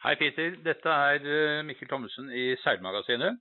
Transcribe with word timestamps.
Hei, 0.00 0.14
Peter. 0.16 0.54
Dette 0.64 0.92
er 1.12 1.26
eh, 1.28 1.58
Mikkel 1.68 1.88
Thommessen 1.90 2.30
i 2.32 2.54
Seilmagasinet. 2.62 3.34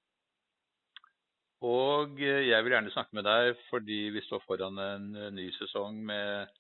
Og 1.64 2.18
eh, 2.20 2.50
jeg 2.50 2.66
vil 2.66 2.74
gjerne 2.76 2.92
snakke 2.92 3.16
med 3.16 3.24
deg 3.24 3.62
fordi 3.70 4.00
vi 4.12 4.24
står 4.26 4.44
foran 4.44 4.82
en 4.84 5.06
eh, 5.16 5.30
ny 5.38 5.46
sesong 5.56 6.02
med 6.10 6.52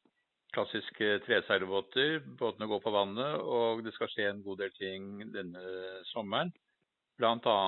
klassiske 0.55 1.17
treseilbåter. 1.25 2.21
Båtene 2.39 2.69
går 2.71 2.79
på 2.85 2.93
vannet, 2.95 3.43
og 3.43 3.83
det 3.83 3.91
skal 3.97 4.07
skje 4.13 4.29
en 4.29 4.39
god 4.45 4.63
del 4.63 4.71
ting 4.77 5.09
denne 5.35 5.65
sommeren. 6.13 6.55
Bl.a. 7.19 7.59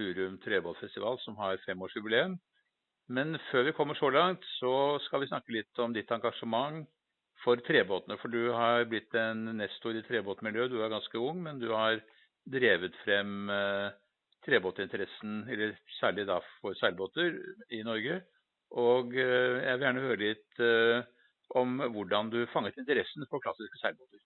Hurum 0.00 0.40
trebåtfestival, 0.40 1.20
som 1.20 1.36
har 1.36 1.60
femårsjubileum. 1.66 2.38
Men 3.12 3.36
før 3.50 3.68
vi 3.68 3.76
kommer 3.76 4.00
så 4.00 4.08
langt, 4.08 4.48
så 4.56 4.96
skal 5.04 5.20
vi 5.20 5.28
snakke 5.28 5.52
litt 5.60 5.84
om 5.84 5.92
ditt 5.92 6.16
engasjement 6.16 6.88
for 7.42 7.60
trebåtene. 7.66 8.18
For 8.22 8.32
du 8.32 8.50
har 8.54 8.86
blitt 8.90 9.14
en 9.18 9.44
nestor 9.58 9.96
i 9.98 10.04
trebåtmiljøet. 10.06 10.72
Du 10.72 10.82
er 10.82 10.92
ganske 10.92 11.18
ung, 11.18 11.42
men 11.44 11.60
du 11.62 11.70
har 11.74 12.00
drevet 12.52 12.94
frem 13.04 13.50
eh, 13.50 13.88
trebåtinteressen, 14.46 15.42
eller 15.50 15.74
særlig 16.00 16.26
da 16.30 16.40
for 16.60 16.78
seilbåter, 16.78 17.36
i 17.70 17.82
Norge. 17.86 18.20
Og 18.78 19.14
eh, 19.14 19.62
jeg 19.62 19.78
vil 19.78 19.86
gjerne 19.86 20.06
høre 20.06 20.22
litt 20.22 20.62
eh, 20.62 21.02
om 21.58 21.82
hvordan 21.94 22.30
du 22.32 22.42
fanget 22.52 22.78
interessen 22.80 23.26
for 23.30 23.42
klassiske 23.44 23.82
seilbåter. 23.82 24.22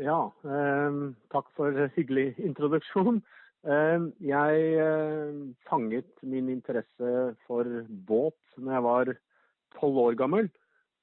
Ja, 0.00 0.24
eh, 0.48 0.98
takk 1.32 1.52
for 1.56 1.76
hyggelig 1.96 2.32
introduksjon. 2.40 3.20
Eh, 3.62 4.08
jeg 4.26 4.62
eh, 4.82 5.42
fanget 5.68 6.24
min 6.26 6.48
interesse 6.50 7.12
for 7.46 7.68
båt 8.08 8.38
når 8.56 8.74
jeg 8.74 8.86
var 8.88 9.12
tolv 9.78 10.00
år 10.08 10.18
gammel. 10.18 10.48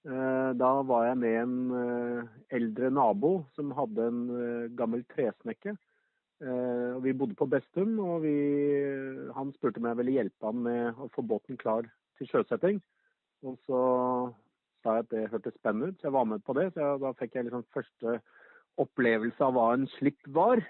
Eh, 0.08 0.52
da 0.56 0.70
var 0.88 1.10
jeg 1.10 1.20
med 1.20 1.38
en 1.42 1.56
eh, 1.76 2.28
eldre 2.56 2.88
nabo 2.94 3.32
som 3.58 3.74
hadde 3.76 4.06
en 4.08 4.20
eh, 4.32 4.68
gammel 4.80 5.04
tresnekke. 5.12 5.76
Vi 6.40 7.12
bodde 7.20 7.36
på 7.36 7.50
Bestum, 7.52 7.98
og 8.00 8.22
vi, 8.24 8.32
han 9.36 9.50
spurte 9.58 9.82
om 9.82 9.90
jeg 9.90 9.98
ville 10.00 10.14
hjelpe 10.14 10.48
ham 10.48 10.62
med 10.70 10.96
å 10.96 11.10
få 11.12 11.20
båten 11.28 11.58
klar 11.60 11.84
til 12.16 12.30
sjøsetting. 12.30 12.80
Og 13.44 13.58
så 13.68 13.82
sa 14.80 14.94
jeg 14.96 15.04
at 15.04 15.10
det 15.12 15.26
hørtes 15.34 15.58
spennende 15.60 15.90
ut, 15.92 15.98
så 16.00 16.08
jeg 16.08 16.16
var 16.16 16.30
med 16.32 16.46
på 16.48 16.56
det. 16.56 16.70
Så 16.72 16.80
jeg, 16.80 17.02
da 17.04 17.12
fikk 17.20 17.36
jeg 17.36 17.50
liksom 17.50 17.68
første 17.76 18.16
opplevelse 18.80 19.50
av 19.50 19.58
hva 19.58 19.68
en 19.74 19.84
slipp 19.98 20.32
var. 20.40 20.64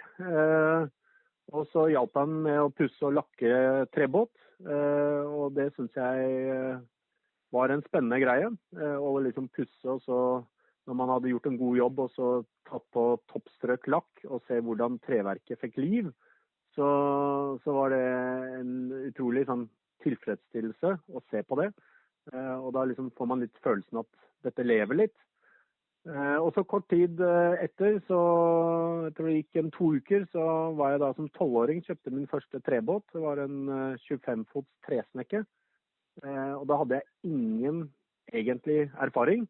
Og 1.53 1.69
så 1.69 1.85
hjalp 1.93 2.17
han 2.17 2.33
med 2.47 2.63
å 2.63 2.73
pusse 2.73 3.05
og 3.05 3.19
lakke 3.19 3.85
trebåt, 3.93 4.33
og 4.65 5.53
det 5.53 5.69
syns 5.77 6.01
jeg 6.01 6.81
var 7.55 7.73
en 7.73 7.83
spennende 7.85 8.21
greie. 8.21 8.49
Eh, 8.77 8.97
å 8.97 9.17
liksom 9.23 9.49
pusse 9.55 9.89
og 9.89 10.01
så, 10.05 10.19
når 10.89 10.97
man 11.01 11.13
hadde 11.13 11.31
gjort 11.33 11.49
en 11.49 11.59
god 11.59 11.77
jobb, 11.81 12.01
og 12.05 12.15
så 12.15 12.31
tatt 12.69 12.85
på 12.93 13.05
toppstrøk 13.31 13.89
lakk 13.89 14.25
og 14.29 14.43
se 14.47 14.59
hvordan 14.61 14.99
treverket 15.05 15.61
fikk 15.61 15.79
liv, 15.81 16.11
så, 16.77 16.89
så 17.63 17.75
var 17.75 17.95
det 17.95 18.03
en 18.59 18.75
utrolig 19.09 19.47
sånn, 19.49 19.67
tilfredsstillelse 19.99 20.93
å 21.11 21.21
se 21.27 21.41
på 21.43 21.57
det. 21.59 21.73
Eh, 22.31 22.55
og 22.55 22.71
da 22.77 22.85
liksom 22.87 23.09
får 23.17 23.27
man 23.27 23.41
litt 23.43 23.57
følelsen 23.65 23.99
at 23.99 24.29
dette 24.47 24.63
lever 24.63 25.01
litt. 25.01 25.17
Eh, 26.07 26.37
og 26.39 26.53
så 26.55 26.63
kort 26.63 26.85
tid 26.93 27.19
etter, 27.19 27.97
så 28.07 28.19
jeg 29.09 29.15
tror 29.17 29.27
det 29.27 29.35
gikk 29.41 29.59
en 29.59 29.73
to 29.75 29.89
uker, 29.97 30.23
så 30.31 30.45
var 30.79 30.93
jeg 30.93 31.01
da 31.03 31.09
som 31.17 31.27
tolvåring 31.35 31.83
kjøpte 31.83 32.13
min 32.15 32.29
første 32.31 32.61
trebåt. 32.63 33.09
Det 33.11 33.25
var 33.25 33.41
en 33.43 33.97
25 34.05 34.45
fots 34.53 34.71
tresnekke. 34.87 35.43
Eh, 36.25 36.53
og 36.57 36.67
da 36.67 36.77
hadde 36.81 36.99
jeg 36.99 37.31
ingen 37.31 37.87
egentlig 38.33 38.89
erfaring. 38.99 39.47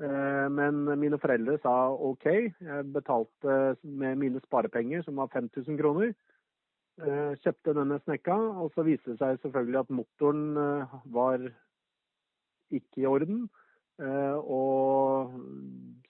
Eh, 0.00 0.46
men 0.52 0.84
mine 1.00 1.18
foreldre 1.22 1.56
sa 1.62 1.74
OK. 1.92 2.26
Jeg 2.26 2.92
betalte 2.94 3.74
med 3.82 4.20
mine 4.20 4.42
sparepenger, 4.44 5.04
som 5.06 5.20
var 5.20 5.32
5000 5.32 5.78
kroner. 5.80 6.14
Eh, 7.02 7.34
kjøpte 7.42 7.74
denne 7.74 7.98
snekka, 8.04 8.36
og 8.62 8.72
så 8.74 8.84
viste 8.86 9.14
det 9.14 9.20
seg 9.22 9.40
selvfølgelig 9.42 9.82
at 9.82 9.94
motoren 9.94 10.44
var 11.14 11.48
ikke 12.74 13.04
i 13.04 13.08
orden. 13.08 13.46
Og 13.94 15.34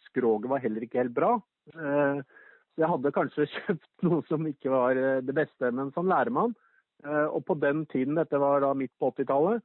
skroget 0.07 0.49
var 0.49 0.63
heller 0.63 0.85
ikke 0.85 1.03
helt 1.03 1.13
bra. 1.17 1.35
Så 1.69 2.81
jeg 2.81 2.89
hadde 2.89 3.13
kanskje 3.13 3.47
kjøpt 3.55 4.07
noe 4.07 4.25
som 4.29 4.47
ikke 4.49 4.73
var 4.73 4.97
det 4.97 5.35
beste, 5.37 5.69
men 5.69 5.93
sånn 5.93 6.09
lærer 6.09 6.33
man. 6.33 6.55
Og 7.05 7.43
på 7.45 7.57
den 7.61 7.85
tiden, 7.93 8.17
dette 8.17 8.41
var 8.41 8.65
da 8.65 8.73
midt 8.77 8.93
på 8.97 9.11
80-tallet, 9.13 9.61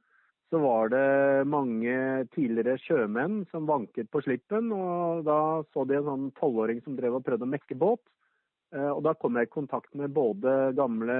så 0.50 0.58
var 0.58 0.90
det 0.90 1.46
mange 1.46 1.92
tidligere 2.34 2.78
sjømenn 2.82 3.44
som 3.52 3.68
vanket 3.70 4.10
på 4.10 4.22
slippen. 4.24 4.72
og 4.74 5.22
Da 5.26 5.62
så 5.70 5.84
de 5.86 6.00
en 6.00 6.08
sånn 6.08 6.30
tolvåring 6.40 6.82
som 6.82 6.96
drev 6.98 7.20
og 7.20 7.26
prøvde 7.26 7.46
å 7.46 7.52
mekke 7.52 7.78
båt. 7.78 8.02
Eh, 8.74 8.90
og 8.90 9.02
Da 9.06 9.14
kom 9.14 9.38
jeg 9.38 9.46
i 9.46 9.54
kontakt 9.54 9.94
med 9.94 10.10
både 10.14 10.74
gamle 10.74 11.14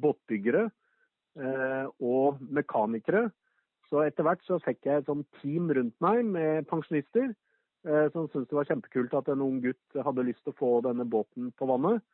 båtbyggere 0.00 0.66
eh, 0.68 1.86
og 2.00 2.44
mekanikere. 2.44 3.30
Så 3.88 4.04
etter 4.04 4.28
hvert 4.28 4.44
så 4.44 4.60
fikk 4.60 4.84
jeg 4.84 5.00
et 5.00 5.08
sånn 5.08 5.24
team 5.40 5.72
rundt 5.72 5.96
meg 6.04 6.24
med 6.28 6.68
pensjonister 6.68 7.32
eh, 7.32 8.06
som 8.12 8.28
syntes 8.28 8.50
det 8.52 8.60
var 8.60 8.68
kjempekult 8.68 9.16
at 9.16 9.32
en 9.32 9.44
ung 9.44 9.58
gutt 9.64 10.04
hadde 10.04 10.28
lyst 10.28 10.44
til 10.44 10.52
å 10.52 10.60
få 10.60 10.72
denne 10.84 11.08
båten 11.08 11.52
på 11.56 11.70
vannet. 11.72 12.04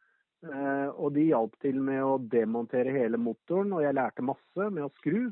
Og 0.40 1.10
de 1.12 1.26
hjalp 1.26 1.52
til 1.60 1.82
med 1.84 2.00
å 2.00 2.14
demontere 2.32 2.94
hele 2.94 3.18
motoren, 3.20 3.74
og 3.76 3.82
jeg 3.84 3.92
lærte 3.92 4.24
masse 4.24 4.68
med 4.72 4.86
å 4.86 4.92
skru. 4.96 5.26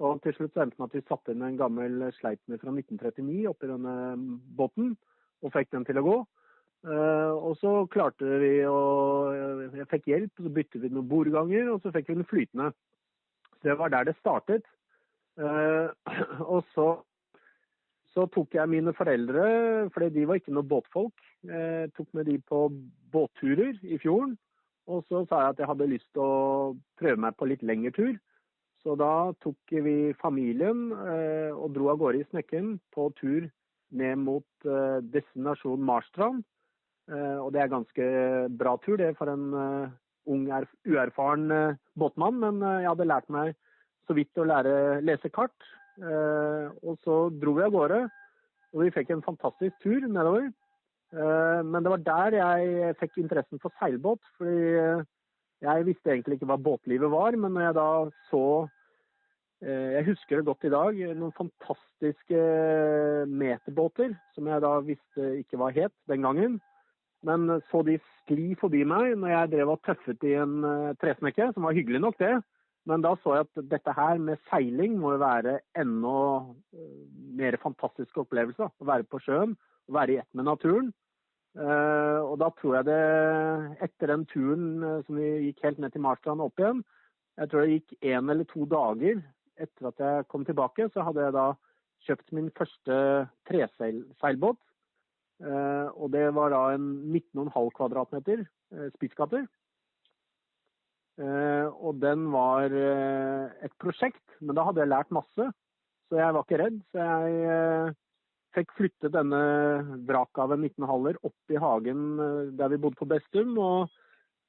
Og 0.00 0.20
til 0.24 0.32
slutt 0.32 0.54
så 0.54 0.64
endte 0.64 0.78
det 0.78 0.80
med 0.80 0.90
at 0.90 0.96
vi 0.96 1.06
satte 1.08 1.34
inn 1.34 1.44
en 1.44 1.58
gammel 1.60 2.04
Sleipner 2.16 2.60
fra 2.60 2.72
1939 2.72 3.40
oppi 3.50 3.68
denne 3.68 3.94
båten, 4.56 4.94
og 5.44 5.52
fikk 5.52 5.72
den 5.74 5.84
til 5.88 6.00
å 6.00 6.06
gå. 6.06 6.18
Uh, 6.80 7.36
og 7.36 7.58
så 7.60 7.70
klarte 7.92 8.38
vi 8.40 8.54
å 8.64 8.76
Jeg 9.76 9.88
fikk 9.90 10.06
hjelp, 10.08 10.32
så 10.40 10.52
byttet 10.56 10.80
vi 10.80 10.88
noen 10.88 11.08
bordganger, 11.10 11.68
og 11.74 11.82
så 11.84 11.92
fikk 11.92 12.08
vi 12.08 12.16
den 12.16 12.28
flytende. 12.28 12.70
Så 13.58 13.68
det 13.68 13.76
var 13.76 13.92
der 13.92 14.08
det 14.08 14.16
startet. 14.16 14.64
Uh, 15.36 15.92
og 16.54 16.64
så, 16.72 16.88
så, 18.14 18.24
tok 18.32 18.56
jeg 18.56 18.72
mine 18.72 18.96
foreldre, 18.96 19.44
for 19.92 20.08
de 20.08 20.24
var 20.28 20.40
ikke 20.40 20.56
noen 20.56 20.70
båtfolk, 20.72 21.26
uh, 21.52 21.84
tok 21.96 22.08
med 22.16 22.30
de 22.32 22.38
på 22.48 22.64
båtturer 23.12 23.76
i 23.84 24.00
fjorden. 24.00 24.38
Og 24.88 25.04
så 25.12 25.26
sa 25.28 25.44
jeg 25.44 25.54
at 25.54 25.60
jeg 25.60 25.70
hadde 25.70 25.92
lyst 25.92 26.08
til 26.16 26.24
å 26.24 26.72
prøve 26.98 27.20
meg 27.20 27.36
på 27.36 27.52
litt 27.52 27.60
lengre 27.62 27.92
tur. 27.94 28.16
Så 28.80 28.96
da 28.96 29.32
tok 29.44 29.74
vi 29.84 30.12
familien 30.20 30.88
eh, 30.92 31.50
og 31.52 31.74
dro 31.76 31.90
av 31.92 31.98
gårde 32.00 32.22
i 32.22 32.28
Snekken 32.30 32.78
på 32.94 33.10
tur 33.18 33.48
ned 33.90 34.22
mot 34.22 34.68
eh, 34.68 35.00
destinasjon 35.12 35.82
Marstrand. 35.84 36.44
Eh, 37.10 37.36
og 37.42 37.50
det 37.52 37.64
er 37.64 37.72
ganske 37.72 38.06
bra 38.60 38.76
tur, 38.84 38.96
det 39.00 39.16
for 39.18 39.30
en 39.32 39.50
uh, 39.52 39.90
ung, 40.30 40.46
uerfaren 40.86 41.50
uh, 41.50 41.76
båtmann. 41.98 42.38
Men 42.40 42.62
uh, 42.62 42.78
jeg 42.80 42.90
hadde 42.92 43.08
lært 43.10 43.28
meg 43.34 43.52
så 44.08 44.16
vidt 44.16 44.40
å 44.40 44.48
lære 44.48 44.74
lese 45.06 45.30
kart. 45.30 45.54
og 46.00 46.96
så 47.04 47.14
dro 47.36 47.52
vi 47.52 47.62
av 47.62 47.74
gårde, 47.74 47.98
og 48.72 48.82
vi 48.82 48.92
fikk 48.94 49.10
en 49.12 49.22
fantastisk 49.22 49.74
tur 49.84 50.06
nedover. 50.08 50.48
men 51.12 51.82
det 51.84 51.90
var 51.92 52.02
der 52.06 52.36
jeg 52.38 52.94
fikk 53.00 53.18
interessen 53.18 53.60
for 53.60 53.70
seilbåt. 53.78 54.22
fordi 54.38 55.04
jeg 55.60 55.86
visste 55.88 56.12
egentlig 56.12 56.38
ikke 56.38 56.48
hva 56.48 56.58
båtlivet 56.60 57.12
var, 57.12 57.36
men 57.36 57.52
når 57.56 57.66
jeg 57.66 57.76
da 57.76 57.88
så 58.30 58.44
eh, 59.64 59.90
Jeg 59.98 60.06
husker 60.08 60.40
det 60.40 60.46
godt 60.48 60.64
i 60.64 60.72
dag. 60.72 61.00
Noen 61.18 61.36
fantastiske 61.36 62.40
eh, 62.40 63.28
meterbåter 63.28 64.14
som 64.34 64.48
jeg 64.48 64.64
da 64.64 64.72
visste 64.86 65.34
ikke 65.42 65.60
var 65.60 65.76
het 65.76 65.94
den 66.08 66.24
gangen. 66.24 66.60
Men 67.26 67.60
så 67.68 67.82
de 67.84 67.98
skli 68.22 68.54
forbi 68.56 68.80
meg 68.88 69.12
når 69.20 69.34
jeg 69.34 69.50
drev 69.52 69.74
og 69.74 69.82
tøffet 69.84 70.24
i 70.24 70.38
en 70.40 70.62
tresmekke, 70.62 70.94
tresnekke, 71.02 71.50
som 71.52 71.66
var 71.68 71.76
hyggelig 71.76 72.00
nok, 72.00 72.16
det. 72.16 72.38
Men 72.88 73.04
da 73.04 73.12
så 73.20 73.34
jeg 73.36 73.44
at 73.44 73.68
dette 73.74 73.92
her 73.92 74.22
med 74.24 74.40
seiling 74.48 74.94
må 74.96 75.12
jo 75.12 75.20
være 75.20 75.58
enda 75.76 76.14
mer 77.36 77.58
fantastisk 77.60 78.22
opplevelse. 78.24 78.70
Å 78.72 78.88
være 78.88 79.04
på 79.04 79.20
sjøen, 79.20 79.52
å 79.84 79.98
være 79.98 80.16
i 80.16 80.20
ett 80.22 80.32
med 80.32 80.48
naturen. 80.48 80.88
Uh, 81.58 82.22
og 82.30 82.36
da 82.38 82.46
tror 82.60 82.76
jeg 82.78 82.86
det, 82.86 82.98
etter 83.82 84.12
den 84.12 84.22
turen 84.30 84.66
uh, 84.86 85.00
som 85.02 85.16
vi 85.18 85.48
gikk 85.48 85.64
helt 85.66 85.80
ned 85.82 85.90
til 85.90 86.04
Marstrand 86.04 86.42
og 86.42 86.52
opp 86.52 86.62
igjen, 86.62 86.82
jeg 87.40 87.50
tror 87.50 87.64
det 87.64 87.72
gikk 87.72 87.94
én 88.12 88.30
eller 88.30 88.46
to 88.46 88.66
dager 88.70 89.18
etter 89.60 89.88
at 89.88 90.02
jeg 90.04 90.28
kom 90.30 90.44
tilbake, 90.46 90.86
så 90.94 91.02
hadde 91.02 91.24
jeg 91.24 91.34
da 91.34 91.46
kjøpt 92.06 92.34
min 92.36 92.50
første 92.54 92.98
treseilbåt. 93.50 94.60
Uh, 95.42 95.90
og 95.98 96.12
det 96.14 96.28
var 96.36 96.54
da 96.54 96.60
en 96.76 96.86
19,5 97.10 97.72
kvadratmeter 97.78 98.44
spitsskatter. 98.94 99.48
og 101.20 101.98
den 102.00 102.28
var 102.32 102.70
et 102.70 103.72
prosjekt, 103.82 104.22
men 104.40 104.54
da 104.56 104.62
hadde 104.64 104.80
jeg 104.80 104.88
lært 104.88 105.10
masse, 105.10 105.48
så 106.08 106.16
jeg 106.16 106.34
var 106.36 106.46
ikke 106.46 106.60
redd. 106.62 106.78
Så 106.92 107.02
jeg 107.02 107.96
fikk 108.56 108.72
flyttet 108.76 109.14
denne 109.14 109.40
vraket 110.08 110.42
av 110.42 110.54
en 110.54 110.64
19-haller 110.64 111.18
opp 111.26 111.52
i 111.52 111.60
hagen 111.60 112.06
eh, 112.22 112.52
der 112.58 112.72
vi 112.72 112.80
bodde 112.82 112.98
på 113.00 113.08
Bestum. 113.10 113.56
og 113.58 113.90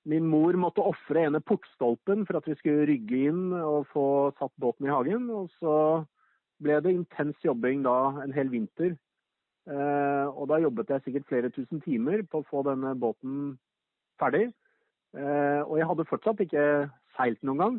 Min 0.10 0.28
mor 0.30 0.58
måtte 0.58 0.86
ofre 0.86 1.28
ene 1.28 1.44
portstolpen 1.46 2.26
for 2.28 2.40
at 2.40 2.50
vi 2.50 2.58
skulle 2.60 2.88
rygge 2.90 3.22
inn 3.30 3.52
og 3.58 3.90
få 3.92 4.06
satt 4.40 4.54
båten 4.62 4.90
i 4.90 4.94
hagen. 4.94 5.30
Og 5.34 5.52
så 5.60 5.76
ble 6.62 6.80
det 6.82 6.96
intens 6.96 7.38
jobbing 7.46 7.86
da 7.86 8.24
en 8.24 8.34
hel 8.36 8.50
vinter. 8.54 8.96
Eh, 9.70 10.28
og 10.32 10.50
da 10.50 10.62
jobbet 10.62 10.90
jeg 10.96 11.06
sikkert 11.06 11.30
flere 11.30 11.54
tusen 11.54 11.84
timer 11.86 12.26
på 12.26 12.42
å 12.42 12.50
få 12.50 12.66
denne 12.68 12.96
båten 12.98 13.56
ferdig. 14.22 14.50
Og 15.12 15.74
jeg 15.76 15.88
hadde 15.90 16.08
fortsatt 16.08 16.40
ikke 16.40 16.62
seilt 17.18 17.42
noen 17.44 17.60
gang. 17.60 17.74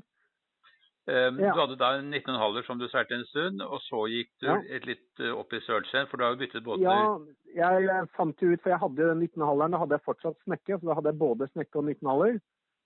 Um, 1.03 1.41
ja. 1.43 1.51
Du 1.51 1.59
hadde 1.59 1.77
da 1.81 1.89
en 1.99 2.15
19,5 2.15 2.61
som 2.67 2.79
du 2.79 2.85
seilte 2.87 3.17
en 3.17 3.25
stund, 3.27 3.63
og 3.67 3.81
så 3.89 4.05
gikk 4.07 4.29
du 4.39 4.47
ja. 4.47 4.61
et 4.71 4.85
litt 4.87 5.23
opp 5.35 5.51
i 5.51 5.59
Sørtsen, 5.67 6.07
for 6.07 6.17
du 6.21 6.25
har 6.27 6.37
jo 6.37 6.43
byttet 6.45 6.63
båter? 6.63 6.87
Ja, 7.57 7.73
jeg 7.83 8.07
fant 8.15 8.39
jo 8.39 8.53
ut, 8.53 8.63
for 8.63 8.71
jeg 8.71 8.83
hadde 8.85 9.03
jo 9.03 9.09
den 9.11 9.25
19,5-eren, 9.27 9.75
da 9.75 9.81
hadde 9.83 9.99
jeg 9.99 10.07
fortsatt 10.07 10.39
snekke. 10.45 10.79
Så 10.79 10.87
da 10.87 10.99
hadde 11.01 11.11
jeg 11.11 11.23
både 11.25 11.51
snekke 11.51 11.81
og 11.81 11.91
19,5-er. 11.91 12.39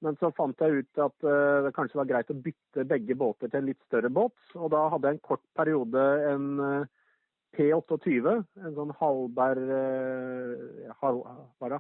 Men 0.05 0.17
så 0.21 0.31
fant 0.37 0.61
jeg 0.61 0.83
ut 0.83 1.01
at 1.01 1.25
uh, 1.25 1.65
det 1.65 1.73
kanskje 1.77 2.01
var 2.01 2.09
greit 2.11 2.33
å 2.33 2.37
bytte 2.45 2.85
begge 2.89 3.17
båter 3.17 3.49
til 3.49 3.63
en 3.63 3.71
litt 3.71 3.81
større 3.89 4.11
båt. 4.13 4.35
Og 4.59 4.71
da 4.75 4.87
hadde 4.93 5.09
jeg 5.09 5.19
en 5.19 5.25
kort 5.25 5.45
periode 5.57 6.05
en 6.29 6.49
uh, 6.61 6.89
P28, 7.57 8.35
en 8.61 8.77
sånn 8.77 8.93
Hallberg 9.01 9.71
uh, 9.73 10.93
hal, 11.01 11.23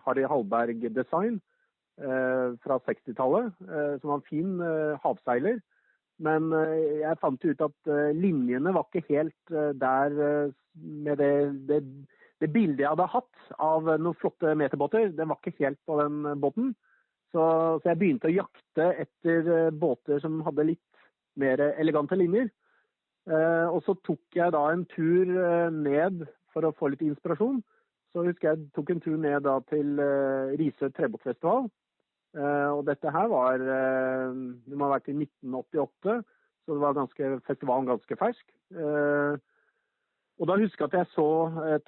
Harry 0.06 0.24
Hallberg-design 0.24 1.42
fra 1.96 2.76
60-tallet, 2.84 3.54
som 3.56 4.10
var 4.10 4.18
en 4.18 4.24
fin 4.26 4.50
havseiler. 5.00 5.62
Men 6.24 6.48
eh, 6.56 7.02
jeg 7.02 7.20
fant 7.20 7.44
ut 7.44 7.64
at 7.66 7.90
eh, 7.92 8.12
linjene 8.16 8.72
var 8.72 8.86
ikke 8.88 9.04
helt 9.10 9.52
eh, 9.52 9.72
der 9.76 10.14
med 10.76 11.20
det, 11.20 11.32
det, 11.68 11.80
det, 12.40 12.50
bildet 12.52 12.84
jeg 12.84 12.92
hadde 12.94 13.08
hatt 13.12 13.48
av 13.62 13.90
noen 14.00 14.16
flotte 14.20 14.54
meterbåter. 14.56 15.10
Det 15.12 15.28
var 15.28 15.40
ikke 15.40 15.64
helt 15.64 15.80
på 15.88 16.00
den 16.00 16.40
båten. 16.40 16.74
Så, 17.34 17.42
så, 17.42 17.90
jeg 17.90 18.00
begynte 18.00 18.30
å 18.30 18.36
jakte 18.36 18.90
etter 19.04 19.70
båter 19.76 20.22
som 20.22 20.40
hadde 20.46 20.70
litt 20.70 20.84
mer 21.36 21.60
elegante 21.76 22.16
linjer. 22.16 22.48
og 23.26 23.80
så 23.84 23.92
tok 24.06 24.36
jeg 24.38 24.52
da 24.54 24.62
en 24.72 24.84
tur 24.88 25.32
ned 25.74 26.22
for 26.54 26.64
å 26.64 26.72
få 26.78 26.92
litt 26.92 27.02
inspirasjon. 27.04 27.58
Så 28.14 28.24
husker 28.24 28.54
jeg 28.54 28.70
tok 28.76 28.92
en 28.94 29.02
tur 29.04 29.18
ned 29.20 29.48
til 29.68 30.00
Risør 30.60 30.94
trebåtfestival 30.96 31.66
og 32.36 32.82
dette 32.84 33.12
her 33.12 33.28
var 33.32 33.62
eh, 33.62 34.40
Det 34.68 34.76
må 34.76 34.88
ha 34.88 34.96
vært 34.96 35.12
i 35.12 35.16
1988, 35.16 36.16
så 36.66 36.74
det 36.74 36.82
var 36.82 36.96
ganske, 36.98 37.30
festivalen 37.46 37.88
ganske 37.88 38.18
fersk. 38.20 38.48
Eh, 38.76 39.36
og 40.36 40.50
da 40.50 40.58
husker 40.60 40.84
jeg 40.84 40.90
at 40.90 40.98
jeg 40.98 41.12
så 41.14 41.28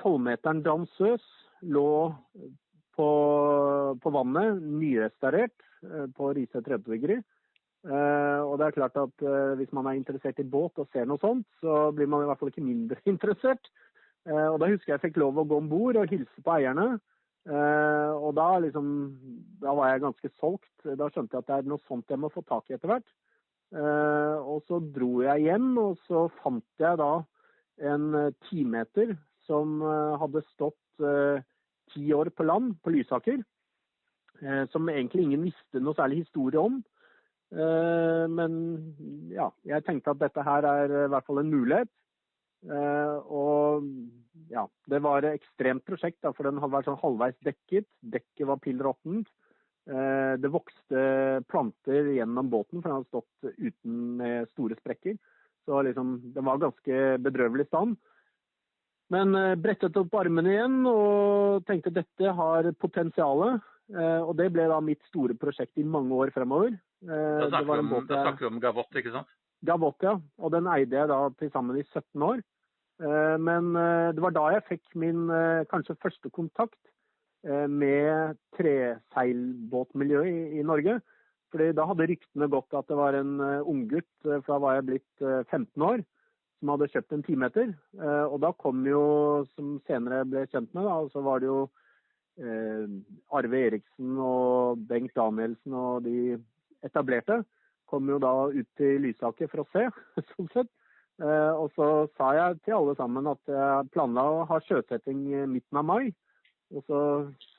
tolvmeteren 0.01 0.63
Dansøs 0.65 1.25
lå 1.69 1.91
på, 2.97 3.09
på 4.01 4.13
vannet, 4.15 4.63
nyrestaurert, 4.63 5.67
på 6.17 6.33
Risøy 6.35 7.21
Uh, 7.89 8.43
og 8.43 8.57
det 8.59 8.65
er 8.67 8.75
klart 8.75 8.97
at 8.99 9.23
hvis 9.57 9.71
man 9.73 9.87
er 9.87 9.95
interessert 9.95 10.41
i 10.43 10.45
båt 10.51 10.81
og 10.83 10.89
ser 10.91 11.07
noe 11.07 11.21
sånt, 11.23 11.47
så 11.63 11.93
blir 11.95 12.09
man 12.11 12.25
i 12.25 12.27
hvert 12.27 12.41
fall 12.41 12.51
ikke 12.51 12.65
mindre 12.67 12.99
interessert. 13.13 13.71
og 14.27 14.59
da 14.59 14.67
husker 14.67 14.91
jeg 14.91 14.97
jeg 14.97 15.05
fikk 15.07 15.21
lov 15.23 15.39
å 15.39 15.45
gå 15.47 15.61
om 15.63 15.71
bord 15.71 15.97
og 15.97 16.11
hilse 16.11 16.43
på 16.43 16.57
eierne. 16.57 16.99
Uh, 17.49 18.13
og 18.21 18.35
da, 18.37 18.59
liksom, 18.61 18.89
da 19.63 19.73
var 19.77 19.93
jeg 19.93 20.05
ganske 20.05 20.31
solgt. 20.37 20.69
Da 20.85 21.09
skjønte 21.09 21.39
jeg 21.39 21.45
at 21.45 21.49
det 21.49 21.57
er 21.57 21.71
noe 21.71 21.81
sånt 21.89 22.13
jeg 22.13 22.21
må 22.21 22.29
få 22.33 22.43
tak 22.45 22.69
i 22.69 22.77
etter 22.77 22.93
hvert. 22.93 23.09
Uh, 23.73 24.37
og 24.45 24.69
så 24.69 24.81
dro 24.93 25.23
jeg 25.25 25.47
hjem, 25.47 25.71
og 25.81 25.97
så 26.09 26.27
fant 26.43 26.83
jeg 26.83 27.01
da 27.01 27.13
en 27.89 28.09
uh, 28.13 28.35
timeter 28.51 29.15
som 29.49 29.81
hadde 30.21 30.43
stått 30.51 31.01
ti 31.89 32.03
år 32.13 32.29
på 32.37 32.45
land 32.45 32.75
på 32.85 32.93
Lysaker. 32.93 33.39
som 34.69 34.91
egentlig 34.93 35.23
ingen 35.25 35.47
visste 35.47 35.81
noe 35.81 35.97
særlig 35.97 36.19
historie 36.27 36.61
om. 36.61 36.83
men 38.29 38.53
ja, 39.33 39.49
jeg 39.65 39.87
tenkte 39.87 40.11
at 40.11 40.21
dette 40.21 40.45
her 40.45 40.69
er 40.69 40.93
i 41.07 41.09
hvert 41.09 41.25
fall 41.25 41.41
en 41.41 41.55
mulighet. 41.55 41.89
Og 42.67 43.85
ja, 44.51 44.65
det 44.91 44.99
var 45.05 45.23
et 45.23 45.39
ekstremt 45.39 45.85
prosjekt, 45.87 46.19
da, 46.25 46.33
for 46.35 46.49
den 46.49 46.59
hadde 46.59 46.75
vært 46.75 46.89
sånn 46.89 47.01
halvveis 47.03 47.37
dekket. 47.47 47.87
Dekket 48.01 48.49
var 48.49 48.61
pill 48.65 48.81
råttent. 48.83 49.29
Eh, 49.89 50.35
det 50.41 50.51
vokste 50.53 51.03
planter 51.49 52.13
gjennom 52.13 52.51
båten, 52.53 52.83
for 52.83 52.91
den 52.91 52.99
hadde 52.99 53.09
stått 53.09 53.49
uten 53.57 54.23
store 54.53 54.77
sprekker. 54.81 55.17
Så 55.69 55.83
liksom, 55.85 56.19
den 56.35 56.47
var 56.49 56.61
ganske 56.61 57.01
bedrøvelig 57.25 57.69
stand. 57.69 57.97
Men 59.13 59.33
eh, 59.37 59.57
brettet 59.61 59.97
opp 59.97 60.19
armene 60.21 60.53
igjen 60.53 60.79
og 60.89 61.65
tenkte 61.69 61.95
dette 61.95 62.37
har 62.41 62.71
potensial. 62.81 63.59
Eh, 63.89 64.21
og 64.21 64.35
det 64.41 64.51
ble 64.53 64.69
da 64.69 64.81
mitt 64.85 65.01
store 65.09 65.37
prosjekt 65.41 65.81
i 65.81 65.87
mange 65.89 66.13
år 66.17 66.35
fremover. 66.35 66.77
Da 67.01 67.49
snakker, 67.49 67.79
vi 67.79 68.49
om, 68.51 68.57
om 68.57 68.63
Gavotte, 68.63 69.01
ikke 69.01 69.15
sant? 69.15 69.31
Gavot, 69.67 69.97
ja. 70.03 70.15
Og 70.39 70.53
den 70.55 70.69
eide 70.71 71.01
jeg 71.01 71.11
da 71.11 71.19
til 71.39 71.51
sammen 71.55 71.79
i 71.79 71.85
17 71.87 72.23
år. 72.23 72.43
Eh, 72.99 73.37
men 73.39 73.75
eh, 73.79 74.11
det 74.15 74.23
var 74.23 74.35
da 74.35 74.49
jeg 74.57 74.67
fikk 74.73 74.97
min 74.99 75.29
eh, 75.31 75.67
kanskje 75.71 75.99
første 76.03 76.31
kontakt 76.35 76.79
med 77.49 78.35
treseilbåtmiljøet 78.59 80.57
i 80.59 80.63
Norge. 80.67 80.97
Fordi 81.53 81.69
da 81.73 81.85
hadde 81.87 82.09
ryktene 82.11 82.49
gått 82.51 82.75
at 82.75 82.89
det 82.91 82.97
var 82.99 83.15
en 83.15 83.39
unggutt, 83.63 84.09
for 84.25 84.43
da 84.51 84.57
var 84.59 84.75
jeg 84.75 84.87
blitt 84.89 85.23
15 85.23 85.85
år, 85.87 86.03
som 86.59 86.73
hadde 86.75 86.89
kjøpt 86.91 87.15
en 87.15 87.23
timeter. 87.23 87.71
Og 88.27 88.35
da 88.43 88.51
kom 88.59 88.83
jo, 88.91 89.05
som 89.55 89.79
senere 89.87 90.27
ble 90.27 90.43
kjent 90.51 90.75
med, 90.75 90.91
da, 90.91 90.99
så 91.15 91.23
var 91.25 91.41
det 91.41 91.49
jo 91.49 91.61
Arve 93.39 93.63
Eriksen 93.71 94.19
og 94.19 94.83
Bengt 94.91 95.15
Danielsen 95.17 95.79
og 95.79 96.03
de 96.11 96.19
etablerte 96.91 97.39
kom 97.89 98.09
jo 98.11 98.19
da 98.23 98.33
ut 98.53 98.69
til 98.79 99.01
Lysaker 99.05 99.51
for 99.51 99.65
å 99.65 99.71
se, 99.73 99.89
sånn 100.35 100.51
sett. 100.55 100.71
Eh, 101.19 101.53
og 101.59 101.73
så 101.75 102.07
sa 102.15 102.31
jeg 102.37 102.61
til 102.63 102.77
alle 102.77 102.95
sammen 102.99 103.27
at 103.27 103.51
jeg 103.51 103.91
planla 103.95 104.25
å 104.31 104.45
ha 104.51 104.61
sjøsetting 104.63 105.25
midten 105.51 105.81
av 105.81 105.87
mai. 105.89 106.13
Og 106.75 106.85
så 106.87 107.01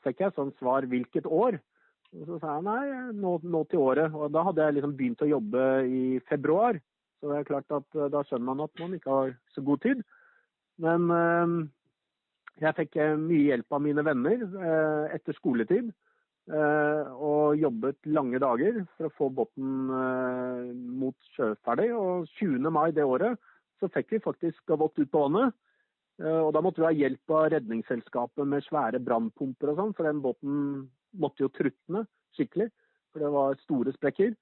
fikk 0.05 0.21
jeg 0.23 0.35
sånn 0.35 0.53
svar 0.59 0.87
hvilket 0.87 1.27
år. 1.27 1.57
Og 2.15 2.23
så 2.27 2.37
sa 2.41 2.55
jeg 2.57 2.67
nei, 2.67 2.83
nå, 3.17 3.35
nå, 3.43 3.63
til 3.69 3.83
året. 3.83 4.13
Og 4.15 4.31
da 4.33 4.45
hadde 4.47 4.63
jeg 4.65 4.77
liksom 4.77 4.95
begynt 4.99 5.25
å 5.25 5.31
jobbe 5.33 5.65
i 5.89 6.03
februar. 6.29 6.79
Så 7.19 7.31
det 7.31 7.41
er 7.41 7.49
klart 7.49 7.75
at 7.75 7.99
eh, 7.99 8.11
da 8.13 8.23
skjønner 8.23 8.47
man 8.51 8.63
at 8.67 8.81
man 8.81 8.95
ikke 8.95 9.17
har 9.17 9.35
så 9.55 9.65
god 9.65 9.83
tid. 9.83 10.05
Men 10.79 11.09
øh, 11.11 11.57
jeg 12.61 12.77
fikk 12.77 12.95
mye 13.19 13.49
hjelp 13.49 13.75
av 13.75 13.83
mine 13.83 14.03
venner 14.03 14.41
etter 15.15 15.35
skoletid. 15.35 15.91
Øh, 16.49 17.09
og 17.13 17.59
jobbet 17.61 18.07
lange 18.09 18.39
dager 18.41 18.81
for 18.97 19.05
å 19.05 19.15
få 19.17 19.29
båten 19.37 19.89
mot 20.97 21.31
sjøferdig. 21.35 21.91
Og 21.93 22.29
20. 22.39 22.71
mai 22.73 22.89
det 22.95 23.05
året 23.05 23.37
så 23.79 23.89
fikk 23.93 24.15
vi 24.15 24.23
faktisk 24.23 24.63
gavott 24.67 24.97
ut 24.99 25.11
på 25.11 25.25
vannet. 25.27 25.55
Eh, 26.19 26.41
og 26.43 26.51
da 26.55 26.63
måtte 26.63 26.83
vi 26.83 26.89
ha 26.89 26.95
hjelp 26.95 27.35
av 27.35 27.49
Redningsselskapet 27.53 28.47
med 28.47 28.65
svære 28.67 29.01
brannpumper 29.03 29.71
og 29.71 29.79
sånn, 29.79 29.95
for 29.95 30.07
den 30.09 30.21
båten 30.23 30.61
måtte 31.19 31.45
jo 31.45 31.51
trutne 31.55 32.05
skikkelig. 32.37 32.69
For 33.13 33.23
det 33.23 33.33
var 33.33 33.59
store 33.63 33.93
sprekker. 33.95 34.33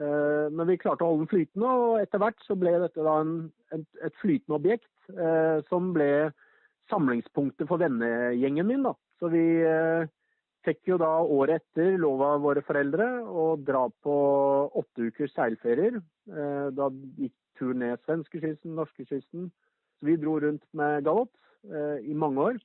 Eh, 0.00 0.46
men 0.54 0.68
vi 0.70 0.78
klarte 0.80 1.04
å 1.04 1.12
holde 1.12 1.26
den 1.26 1.32
flytende, 1.32 1.74
og 1.82 2.00
etter 2.00 2.22
hvert 2.22 2.46
så 2.46 2.56
ble 2.58 2.76
dette 2.82 3.04
da 3.06 3.18
en, 3.22 3.34
et 3.76 4.22
flytende 4.22 4.56
objekt 4.56 5.12
eh, 5.12 5.60
som 5.68 5.92
ble 5.96 6.30
samlingspunktet 6.90 7.68
for 7.70 7.82
vennegjengen 7.82 8.66
min. 8.66 8.88
da. 8.88 8.96
Så 9.20 9.28
vi 9.30 9.44
fikk 10.66 10.92
jo 10.92 10.96
da 11.00 11.10
året 11.22 11.62
etter 11.62 11.96
lov 12.00 12.22
av 12.24 12.40
våre 12.44 12.62
foreldre 12.66 13.06
å 13.24 13.44
dra 13.56 13.86
på 14.04 14.16
åtte 14.80 15.08
ukers 15.08 15.32
seilferier. 15.32 16.00
Da 16.26 16.88
gikk 17.16 17.34
tur 17.60 17.76
ned 17.76 18.00
svenskekysten, 18.06 18.74
norskekysten. 18.78 19.50
Så 20.00 20.08
vi 20.08 20.16
dro 20.20 20.38
rundt 20.40 20.64
med 20.76 21.04
Galop 21.04 21.32
eh, 21.68 21.98
i 22.08 22.16
mange 22.16 22.40
år. 22.50 22.60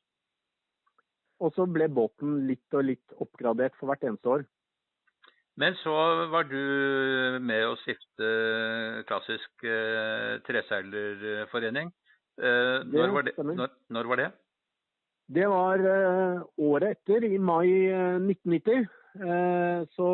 Og 1.43 1.51
så 1.55 1.67
ble 1.67 1.89
båten 1.91 2.45
litt 2.47 2.77
og 2.77 2.87
litt 2.87 3.17
oppgradert 3.19 3.75
for 3.79 3.91
hvert 3.91 4.05
eneste 4.07 4.31
år. 4.37 4.45
Men 5.59 5.75
så 5.79 5.91
var 6.31 6.47
du 6.47 7.39
med 7.43 7.63
å 7.67 7.75
stifte 7.83 8.29
klassisk 9.07 9.67
eh, 9.67 10.39
treseilerforening. 10.47 11.91
Eh, 12.39 12.79
når, 12.91 13.13
var 13.15 13.27
det, 13.27 13.35
når, 13.39 13.75
når, 13.95 14.09
var 14.11 14.21
det? 14.23 14.31
Det 15.25 15.47
var 15.49 15.81
eh, 15.81 16.43
året 16.61 16.99
etter, 16.99 17.25
i 17.25 17.37
mai 17.41 17.65
1990. 17.65 18.85
Eh, 18.85 19.01
Eh, 19.15 19.85
så 19.95 20.07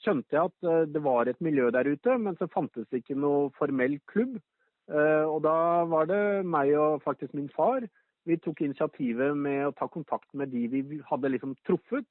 skjønte 0.00 0.36
jeg 0.36 0.48
at 0.48 0.88
det 0.88 1.02
var 1.04 1.28
et 1.28 1.40
miljø 1.44 1.68
der 1.74 1.88
ute, 1.90 2.16
men 2.18 2.36
så 2.38 2.48
fantes 2.48 2.88
det 2.88 3.02
ikke 3.02 3.18
noe 3.18 3.50
formell 3.58 3.98
klubb. 4.08 4.38
Og 4.86 5.40
da 5.42 5.82
var 5.90 6.06
det 6.06 6.46
meg 6.46 6.70
og 6.78 7.00
faktisk 7.02 7.32
min 7.34 7.48
far. 7.50 7.82
Vi 8.26 8.36
tok 8.38 8.60
initiativet 8.62 9.34
med 9.34 9.64
å 9.66 9.72
ta 9.74 9.88
kontakt 9.90 10.28
med 10.30 10.52
de 10.54 10.68
vi 10.70 11.00
hadde 11.08 11.32
liksom 11.32 11.56
truffet. 11.66 12.06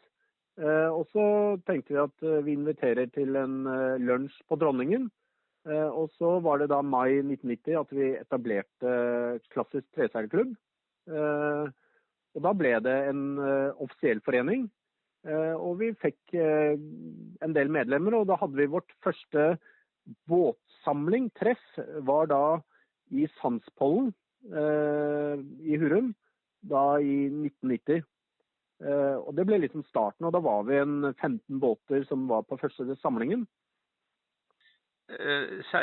Og 0.59 1.07
så 1.15 1.23
tenkte 1.63 1.95
vi 1.95 2.01
at 2.03 2.25
vi 2.43 2.57
inviterer 2.59 3.07
til 3.15 3.39
en 3.39 3.63
lunsj 4.03 4.35
på 4.51 4.59
Dronningen. 4.59 5.07
Og 5.71 6.11
så 6.19 6.33
var 6.43 6.59
det 6.59 6.67
da 6.73 6.81
mai 6.83 7.21
1990 7.21 7.79
at 7.79 7.95
vi 7.95 8.11
etablerte 8.19 8.93
Klassisk 9.55 9.87
treseilklubb. 9.95 10.51
Og 12.35 12.43
da 12.43 12.51
ble 12.57 12.73
det 12.83 12.95
en 13.09 13.21
offisiell 13.79 14.19
forening. 14.25 14.65
Eh, 15.25 15.55
og 15.57 15.79
vi 15.81 15.89
fikk 15.97 16.35
eh, 16.37 16.75
en 17.45 17.55
del 17.55 17.71
medlemmer, 17.73 18.19
og 18.19 18.27
da 18.29 18.37
hadde 18.37 18.59
vi 18.59 18.69
vårt 18.69 18.91
første 19.03 19.55
båtsamling, 20.29 21.31
treff, 21.39 21.63
var 22.05 22.29
da 22.29 22.41
i 23.15 23.25
Sandspollen 23.39 24.11
eh, 24.51 25.41
i 25.65 25.79
Hurum, 25.81 26.13
da 26.65 26.91
i 27.01 27.25
1990. 27.31 28.05
Og 28.85 29.29
Det 29.37 29.45
ble 29.47 29.61
liksom 29.63 29.85
starten, 29.87 30.25
og 30.27 30.33
da 30.35 30.41
var 30.43 30.65
vi 30.67 30.75
en 30.75 31.13
15 31.13 31.61
båter 31.63 32.03
som 32.09 32.25
var 32.27 32.41
på 32.43 32.57
første 32.59 32.83
samlingen. 32.99 33.45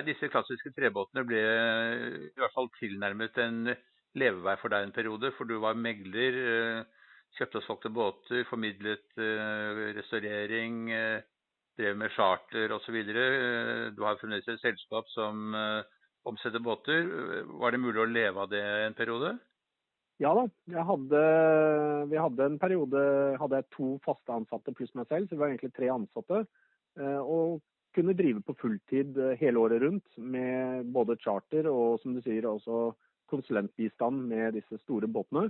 Disse 0.04 0.28
klassiske 0.28 0.74
trebåtene 0.76 1.24
ble 1.24 1.40
i 1.40 2.36
hvert 2.36 2.52
fall 2.52 2.68
tilnærmet 2.76 3.40
en 3.40 3.72
levevei 4.18 4.56
for 4.60 4.72
deg 4.72 4.86
en 4.86 4.94
periode, 4.94 5.32
for 5.36 5.48
du 5.48 5.58
var 5.62 5.78
megler, 5.78 6.36
kjøpte 7.38 7.60
og 7.62 7.66
solgte 7.66 7.92
båter, 7.92 8.42
formidlet 8.50 9.20
restaurering, 9.96 10.82
drev 11.80 11.96
med 11.96 12.12
charter 12.12 12.74
osv. 12.76 12.98
Du 13.96 14.02
har 14.04 14.18
fremdeles 14.20 14.48
et 14.52 14.60
selskap 14.60 15.08
som 15.14 15.54
omsetter 16.28 16.62
båter. 16.62 17.08
Var 17.62 17.72
det 17.72 17.80
mulig 17.80 18.02
å 18.02 18.10
leve 18.10 18.44
av 18.44 18.52
det 18.52 18.62
en 18.84 18.98
periode? 18.98 19.32
Ja 20.20 20.34
da. 20.36 20.44
Hadde, 20.86 21.20
vi 22.12 22.20
hadde 22.20 22.46
en 22.46 22.58
periode 22.60 23.00
hadde 23.40 23.62
jeg 23.62 23.70
to 23.74 23.94
faste 24.04 24.34
ansatte 24.34 24.74
pluss 24.76 24.92
meg 24.98 25.08
selv, 25.08 25.26
så 25.26 25.34
vi 25.34 25.40
var 25.40 25.50
egentlig 25.50 25.72
tre 25.74 25.88
ansatte. 25.94 26.42
Og 27.24 27.62
kunne 27.96 28.16
drive 28.16 28.40
på 28.44 28.54
fulltid 28.60 29.18
hele 29.40 29.60
året 29.60 29.82
rundt 29.82 30.20
med 30.20 30.92
både 30.92 31.18
charter 31.20 31.68
og 31.68 31.98
som 32.04 32.14
du 32.16 32.22
sier 32.24 32.46
også 32.48 32.92
konsulentbistand 33.32 34.28
med 34.28 34.60
disse 34.60 34.78
store 34.84 35.08
båtene. 35.10 35.48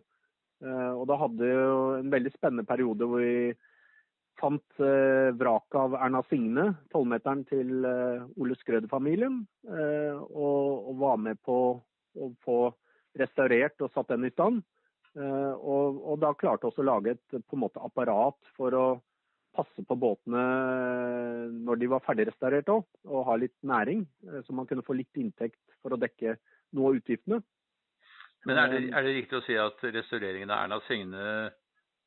Og 0.63 1.03
da 1.11 1.17
hadde 1.19 1.49
jo 1.49 1.71
en 1.97 2.11
veldig 2.13 2.31
spennende 2.37 2.63
periode 2.63 3.07
hvor 3.11 3.19
vi 3.19 3.51
fant 4.43 4.83
eh, 4.83 5.31
vraket 5.39 5.79
av 5.79 5.97
Erna 5.99 6.23
Signe, 6.29 6.69
tolvmeteren 6.93 7.45
til 7.51 7.87
eh, 7.87 8.25
Ole 8.41 8.57
Skrøder-familien, 8.61 9.43
eh, 9.69 10.19
og, 10.19 10.93
var 11.01 11.21
med 11.23 11.41
på 11.47 11.57
å 11.79 12.29
få 12.45 12.59
restaurert 13.19 13.83
og 13.83 13.93
satt 13.95 14.13
den 14.13 14.29
i 14.29 14.33
stand. 14.35 14.63
Eh, 15.19 15.55
og, 15.55 16.01
og, 16.01 16.19
da 16.23 16.33
klarte 16.39 16.71
vi 16.73 16.85
å 16.85 16.89
lage 16.89 17.17
et 17.17 17.39
på 17.39 17.59
en 17.59 17.65
måte 17.67 17.83
apparat 17.85 18.53
for 18.57 18.77
å 18.77 18.87
passe 19.53 19.85
på 19.85 19.97
båtene 20.01 20.43
eh, 20.43 21.49
når 21.53 21.83
de 21.83 21.91
var 21.93 22.05
ferdigrestaurert 22.07 22.71
òg, 22.73 22.87
og 23.09 23.27
ha 23.29 23.39
litt 23.41 23.57
næring, 23.69 24.07
eh, 24.29 24.41
så 24.47 24.57
man 24.57 24.69
kunne 24.71 24.85
få 24.87 24.97
litt 24.97 25.21
inntekt 25.21 25.61
for 25.83 25.95
å 25.95 26.01
dekke 26.01 26.39
noe 26.77 26.93
av 26.93 27.03
utgiftene. 27.03 27.43
Men 28.49 28.59
er 28.59 28.73
det, 28.73 28.85
er 28.91 29.05
det 29.07 29.17
riktig 29.17 29.39
å 29.39 29.45
si 29.47 29.57
at 29.59 29.85
restaureringen 29.95 30.51
av 30.51 30.65
Erna 30.65 30.81
Signe 30.89 31.27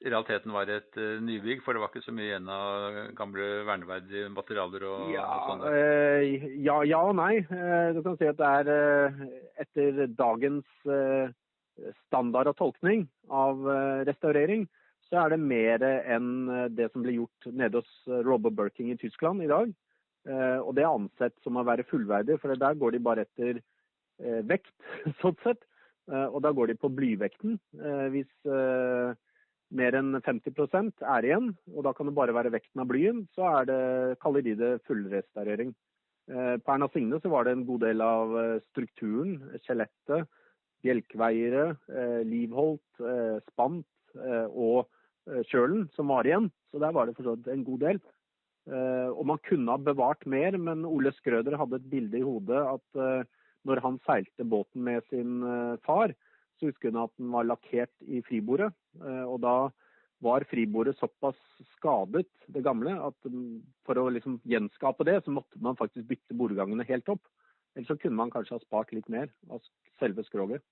i 0.03 0.11
realiteten 0.11 0.51
var 0.53 0.69
et 0.69 0.97
uh, 0.99 1.17
nybygg, 1.23 1.61
for 1.63 1.73
det 1.73 1.81
var 1.81 1.91
ikke 1.91 2.03
så 2.05 2.13
mye 2.15 2.27
igjen 2.27 2.49
av 2.51 2.97
gamle 3.17 3.45
verneverdige 3.67 4.29
materialer 4.33 4.83
og, 4.89 5.05
ja, 5.13 5.23
og 5.25 5.45
sånn? 5.49 5.63
Uh, 5.65 6.47
ja, 6.61 6.77
ja, 6.85 6.99
og 6.99 7.15
nei. 7.17 7.39
Uh, 7.49 7.95
du 7.95 8.01
kan 8.05 8.17
si 8.19 8.27
at 8.29 8.39
det 8.41 8.51
er 8.59 9.29
etter 9.63 10.05
dagens 10.11 10.67
standard 12.05 12.51
og 12.51 12.57
tolkning 12.59 13.03
av 13.35 13.59
restaurering, 14.07 14.63
så 15.09 15.25
er 15.25 15.33
det 15.33 15.39
mer 15.43 15.83
enn 15.83 16.29
det 16.71 16.87
som 16.93 17.03
ble 17.03 17.17
gjort 17.17 17.47
nede 17.51 17.81
hos 17.81 18.21
Robert 18.23 18.55
Birking 18.55 18.93
i 18.93 18.97
Tyskland 18.99 19.43
i 19.43 19.49
dag. 19.51 19.73
Og 20.63 20.71
det 20.77 20.85
er 20.85 20.93
ansett 20.93 21.35
som 21.43 21.59
å 21.59 21.65
være 21.67 21.85
fullverdig, 21.89 22.39
for 22.39 22.55
der 22.55 22.79
går 22.79 22.95
de 22.95 23.01
bare 23.03 23.25
etter 23.27 23.59
vekt, 24.47 24.71
sånn 25.21 25.35
sett. 25.43 25.67
Og 26.05 26.37
da 26.45 26.51
går 26.53 26.69
de 26.69 26.75
på 26.77 26.91
blyvekten. 26.93 27.55
Hvis 28.13 28.29
mer 29.75 29.97
enn 29.97 30.19
50% 30.21 31.01
er 31.01 31.25
igjen, 31.25 31.49
og 31.73 31.85
da 31.87 31.93
kan 31.95 32.09
det 32.09 32.15
bare 32.17 32.35
være 32.35 32.53
vekten 32.53 32.83
av 32.83 32.89
blyen, 32.91 33.23
så 33.35 33.49
det, 33.67 33.79
kaller 34.21 34.45
de 34.45 34.55
det 34.59 34.71
fullrestaurering. 34.85 35.73
Eh, 36.31 36.55
på 36.57 36.73
Erna 36.73 36.89
Signe 36.93 37.19
så 37.21 37.29
var 37.29 37.45
det 37.45 37.53
en 37.53 37.65
god 37.67 37.83
del 37.85 38.01
av 38.01 38.33
eh, 38.39 38.57
strukturen, 38.71 39.37
skjelettet, 39.65 40.25
bjelkveiere, 40.85 41.69
eh, 41.89 42.19
livholdt, 42.29 43.05
spant 43.51 43.89
og 44.15 44.85
kjølen 45.49 45.89
som 45.91 46.11
var 46.13 46.27
igjen. 46.27 46.45
Så 46.71 46.79
der 46.79 46.93
var 46.95 47.09
det 47.09 47.17
forstått 47.17 47.49
en 47.51 47.65
god 47.67 47.81
del. 47.83 47.97
Og 49.11 49.25
man 49.27 49.41
kunne 49.43 49.73
ha 49.73 49.81
bevart 49.81 50.23
mer, 50.29 50.55
men 50.55 50.85
Ole 50.87 51.11
Skrøder 51.17 51.57
hadde 51.59 51.81
et 51.81 51.89
bilde 51.91 52.21
i 52.21 52.23
hodet 52.23 52.61
at 52.69 53.01
når 53.65 53.81
han 53.83 53.99
seilte 54.05 54.45
båten 54.47 54.83
med 54.85 55.03
sin 55.09 55.41
far, 55.85 56.13
så 56.59 56.69
husker 56.69 56.91
hun 56.91 57.03
at 57.03 57.13
den 57.19 57.31
var 57.33 57.47
lakkert 57.47 57.91
i 58.07 58.21
fribordet. 58.25 58.71
Eh, 59.01 59.25
og 59.25 59.41
da 59.43 59.55
var 60.23 60.45
fribordet 60.49 60.95
såpass 60.97 61.37
skadet, 61.75 62.29
det 62.47 62.63
gamle, 62.63 62.95
at 63.03 63.27
mm, 63.27 63.59
for 63.85 63.99
å 63.99 64.07
liksom 64.13 64.39
gjenskape 64.47 65.05
det, 65.07 65.19
så 65.25 65.33
måtte 65.35 65.59
man 65.61 65.77
faktisk 65.79 66.07
bytte 66.09 66.37
bordgangene 66.37 66.87
helt 66.87 67.11
opp. 67.11 67.25
Ellers 67.75 67.91
så 67.91 67.99
kunne 67.99 68.17
man 68.17 68.31
kanskje 68.31 68.55
ha 68.55 68.63
spart 68.63 68.93
litt 68.95 69.09
mer 69.11 69.27
av 69.51 69.63
selve 69.99 70.23
skroget. 70.27 70.63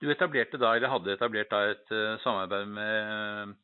Du 0.00 0.08
etablerte 0.12 0.60
da, 0.60 0.74
eller 0.76 0.92
hadde 0.92 1.14
etablert 1.16 1.50
da 1.52 1.62
et 1.72 1.92
uh, 1.92 2.20
samarbeid 2.24 2.68
med, 2.72 3.54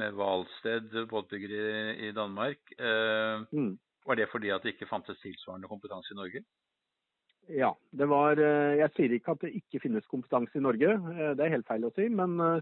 med 0.00 0.16
Valsted 0.16 0.96
båtbygger 1.10 1.52
i, 1.52 1.68
i 2.08 2.10
Danmark. 2.16 2.60
Eh, 2.76 3.44
mm. 3.52 3.74
Var 4.08 4.16
det 4.16 4.30
fordi 4.32 4.50
at 4.52 4.64
det 4.64 4.74
ikke 4.74 4.88
fantes 4.88 5.20
tilsvarende 5.20 5.68
kompetanse 5.68 6.14
i 6.14 6.16
Norge? 6.16 6.42
Ja. 7.48 7.76
det 7.90 8.06
var, 8.06 8.36
eh, 8.36 8.78
Jeg 8.78 8.92
sier 8.96 9.14
ikke 9.16 9.32
at 9.32 9.40
det 9.40 9.54
ikke 9.56 9.80
finnes 9.80 10.06
kompetanse 10.06 10.58
i 10.58 10.62
Norge, 10.64 10.90
eh, 10.92 11.32
det 11.34 11.44
er 11.44 11.56
helt 11.56 11.66
feil 11.66 11.86
å 11.88 11.94
si. 11.96 12.08
Men 12.08 12.38
eh, 12.40 12.60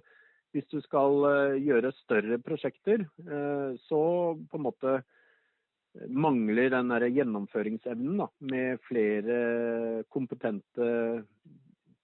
hvis 0.55 0.69
du 0.71 0.81
skal 0.81 1.59
gjøre 1.61 1.93
større 1.93 2.39
prosjekter, 2.41 3.03
så 3.85 3.99
på 4.49 4.57
en 4.57 4.65
måte 4.65 4.93
mangler 6.09 6.71
den 6.73 6.89
der 6.89 7.05
gjennomføringsevnen 7.11 8.23
da, 8.23 8.29
med 8.41 8.81
flere 8.87 10.05
kompetente 10.09 10.87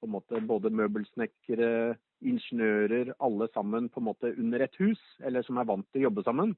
på 0.03 0.09
en 0.09 0.13
måte 0.13 0.43
både 0.45 0.69
møbelsnekkere, 0.75 1.95
ingeniører, 2.21 3.15
alle 3.25 3.49
sammen 3.55 3.89
på 3.89 4.03
en 4.03 4.09
måte 4.11 4.35
under 4.37 4.67
et 4.67 4.77
hus, 4.83 5.01
eller 5.25 5.47
som 5.47 5.57
er 5.57 5.71
vant 5.71 5.89
til 5.89 6.03
å 6.03 6.11
jobbe 6.11 6.27
sammen. 6.27 6.53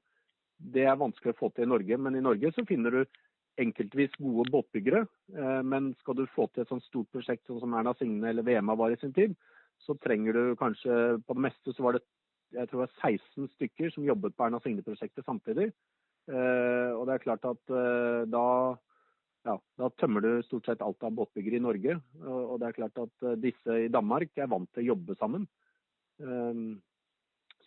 Det 0.57 0.83
er 0.89 0.99
vanskelig 0.99 1.35
å 1.35 1.39
få 1.39 1.51
til 1.53 1.67
i 1.67 1.71
Norge, 1.77 2.01
men 2.01 2.17
i 2.17 2.25
Norge 2.25 2.51
så 2.51 2.65
finner 2.67 2.91
du 2.91 3.21
enkeltvis 3.61 4.15
gode 4.19 4.49
båtbyggere. 4.51 5.05
Eh, 5.35 5.61
men 5.63 5.93
skal 6.01 6.17
du 6.19 6.25
få 6.35 6.47
til 6.49 6.63
et 6.63 6.71
sånt 6.71 6.85
stort 6.87 7.09
prosjekt 7.13 7.45
sånn 7.47 7.61
som 7.61 7.75
Erna 7.77 7.95
Signe 7.99 8.31
eller 8.31 8.45
VMA 8.45 8.75
var 8.79 8.93
i 8.93 8.99
sin 9.01 9.13
tid, 9.15 9.35
så 9.83 9.97
trenger 9.99 10.33
du 10.33 10.55
kanskje 10.55 11.19
På 11.27 11.35
det 11.35 11.43
meste 11.49 11.73
så 11.75 11.83
var 11.83 11.97
det 11.97 12.05
jeg 12.55 12.69
tror 12.69 12.85
det 12.85 12.87
var 12.87 13.09
16 13.09 13.47
stykker 13.57 13.89
som 13.91 14.05
jobbet 14.05 14.35
på 14.37 14.45
Erna 14.45 14.61
Signe-prosjektet 14.63 15.25
samtidig. 15.25 15.71
Eh, 16.31 16.91
og 16.95 17.03
det 17.07 17.15
er 17.15 17.23
klart 17.23 17.47
at 17.49 17.73
eh, 17.73 18.21
da, 18.31 18.45
ja, 19.49 19.55
da 19.81 19.89
tømmer 19.99 20.23
du 20.23 20.29
stort 20.45 20.69
sett 20.69 20.83
alt 20.85 21.03
av 21.03 21.11
båtbyggere 21.17 21.59
i 21.59 21.65
Norge. 21.65 21.97
Og 22.23 22.55
det 22.61 22.69
er 22.69 22.77
klart 22.77 23.01
at 23.01 23.27
disse 23.43 23.79
i 23.87 23.91
Danmark 23.91 24.37
er 24.37 24.47
vant 24.53 24.69
til 24.71 24.85
å 24.85 24.93
jobbe 24.93 25.17
sammen. 25.19 25.49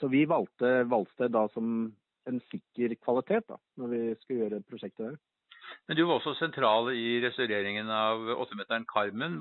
Så 0.00 0.08
vi 0.08 0.24
valgte 0.30 0.86
Valsted 0.88 1.34
da 1.34 1.44
som 1.52 1.90
en 2.28 2.40
sikker 2.52 2.94
kvalitet 3.02 3.48
da, 3.50 3.58
når 3.80 3.92
vi 3.92 4.02
skulle 4.22 4.44
gjøre 4.44 4.64
prosjektet 4.70 5.04
der. 5.04 5.18
Men 5.88 5.96
du 5.96 6.04
var 6.04 6.18
også 6.18 6.34
sentral 6.38 6.92
i 6.92 7.18
restaureringen 7.24 7.90
av 7.90 8.28
åttemeteren 8.36 8.86
Carmen, 8.88 9.40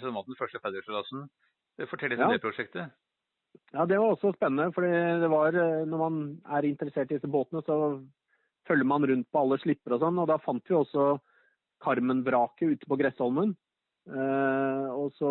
som 0.00 0.14
var 0.14 0.26
den 0.26 0.38
første 0.38 0.60
ferdigklassen. 0.62 1.28
Fortell 1.90 2.14
litt 2.14 2.22
om 2.24 2.32
det 2.34 2.42
prosjektet. 2.42 2.94
Ja, 3.72 3.86
Det 3.86 3.98
var 3.98 4.14
også 4.14 4.34
spennende. 4.34 4.72
fordi 4.72 4.90
det 5.20 5.30
var, 5.30 5.48
eh, 5.48 5.84
Når 5.86 5.98
man 5.98 6.40
er 6.46 6.62
interessert 6.62 7.10
i 7.10 7.18
disse 7.18 7.30
båtene, 7.30 7.62
så 7.64 8.04
følger 8.66 8.84
man 8.84 9.06
rundt 9.06 9.30
på 9.32 9.40
alle 9.40 9.58
slipper 9.58 9.94
og 9.94 10.00
sånn. 10.00 10.18
og 10.18 10.28
Da 10.28 10.38
fant 10.38 10.64
vi 10.68 10.74
også 10.74 11.20
Carmen-vraket 11.80 12.74
ute 12.74 12.86
på 12.86 12.98
Gressholmen. 12.98 13.56
Eh, 14.08 14.88
og 14.88 15.12
så 15.18 15.30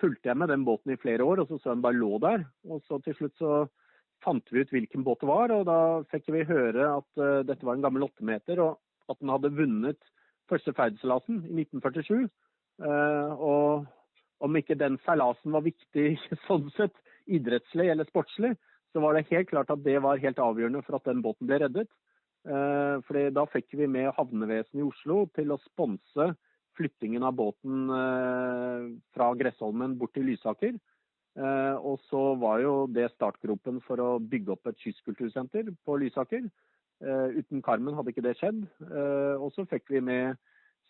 fulgte 0.00 0.28
jeg 0.30 0.36
med 0.36 0.48
den 0.48 0.64
båten 0.64 0.92
i 0.92 0.98
flere 0.98 1.22
år, 1.22 1.40
og 1.40 1.48
så 1.48 1.60
så 1.60 1.70
den 1.70 1.82
bare 1.82 1.94
lå 1.94 2.18
der. 2.20 2.46
Og 2.68 2.82
så 2.82 3.02
til 3.02 3.14
slutt 3.14 3.36
så 3.38 3.68
fant 4.22 4.44
vi 4.50 4.60
ut 4.60 4.70
hvilken 4.70 5.04
båt 5.04 5.20
det 5.20 5.28
var, 5.28 5.50
og 5.50 5.66
da 5.66 6.02
fikk 6.10 6.30
vi 6.34 6.44
høre 6.46 6.98
at 6.98 7.18
uh, 7.18 7.42
dette 7.42 7.64
var 7.66 7.74
en 7.74 7.82
gammel 7.82 8.06
åttemeter. 8.06 8.58
Og 8.62 8.78
at 9.10 9.18
den 9.20 9.32
hadde 9.32 9.54
vunnet 9.56 10.00
første 10.50 10.74
ferdseilasen 10.76 11.42
i 11.48 11.64
1947. 11.64 12.28
Eh, 12.82 13.32
og 13.38 13.86
om 14.42 14.58
ikke 14.58 14.78
den 14.78 14.98
seilasen 15.06 15.54
var 15.54 15.64
viktig 15.66 16.14
sånn 16.48 16.68
sett, 16.76 16.94
idrettslig 17.30 17.88
eller 17.92 18.08
sportslig, 18.08 18.56
så 18.92 19.00
var 19.00 19.16
det 19.16 19.28
helt 19.30 19.48
klart 19.48 19.70
at 19.72 19.84
det 19.84 20.00
var 20.04 20.20
helt 20.20 20.40
avgjørende 20.42 20.82
for 20.84 20.98
at 20.98 21.06
den 21.08 21.22
båten 21.24 21.48
ble 21.48 21.62
reddet. 21.62 21.90
Eh, 22.42 22.96
fordi 23.06 23.28
da 23.34 23.46
fikk 23.50 23.76
vi 23.78 23.86
med 23.88 24.10
havnevesenet 24.16 24.82
i 24.82 24.88
Oslo 24.88 25.26
til 25.36 25.54
å 25.54 25.60
sponse 25.68 26.32
flyttingen 26.76 27.24
av 27.28 27.36
båten 27.38 27.92
eh, 27.92 28.88
fra 29.14 29.30
Gressholmen 29.38 29.94
bort 30.00 30.14
til 30.16 30.28
Lysaker. 30.32 30.80
Og 31.32 31.94
så 32.10 32.18
var 32.36 32.58
jo 32.60 32.72
det 32.92 33.06
startgropen 33.14 33.78
for 33.86 33.96
å 34.04 34.08
bygge 34.20 34.52
opp 34.52 34.68
et 34.68 34.82
kystkultursenter 34.84 35.70
på 35.80 35.94
Lysaker. 36.02 36.42
Eh, 37.02 37.38
uten 37.40 37.62
Carmen 37.66 37.96
hadde 37.98 38.12
ikke 38.14 38.24
det 38.24 38.36
skjedd. 38.38 38.62
Eh, 38.86 39.34
og 39.42 39.50
så 39.56 39.66
fikk 39.70 39.90
vi 39.90 40.02
med 40.04 40.38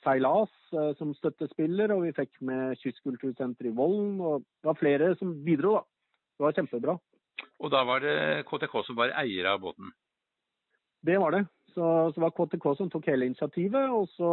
Seilas 0.05 0.53
eh, 0.75 0.93
som 0.99 1.15
støttespiller, 1.17 1.95
og 1.95 2.05
vi 2.07 2.13
fikk 2.17 2.35
med 2.45 2.77
Kystkultursenteret 2.83 3.71
i 3.71 3.75
Vollen. 3.77 4.21
Og 4.21 4.45
det 4.45 4.71
var 4.73 4.81
flere 4.81 5.15
som 5.21 5.35
bidro, 5.47 5.79
da. 5.79 5.83
Det 6.37 6.47
var 6.47 6.57
kjempebra. 6.59 6.99
Og 7.63 7.73
da 7.73 7.83
var 7.87 8.03
det 8.05 8.45
KTK 8.49 8.79
som 8.87 8.99
var 8.99 9.15
eier 9.23 9.49
av 9.53 9.61
båten? 9.63 9.93
Det 11.03 11.19
var 11.19 11.35
det. 11.35 11.45
Så, 11.73 11.85
så 12.13 12.21
var 12.21 12.35
KTK 12.37 12.67
som 12.77 12.91
tok 12.93 13.07
hele 13.09 13.27
initiativet, 13.31 13.93
og 13.97 14.11
så, 14.13 14.33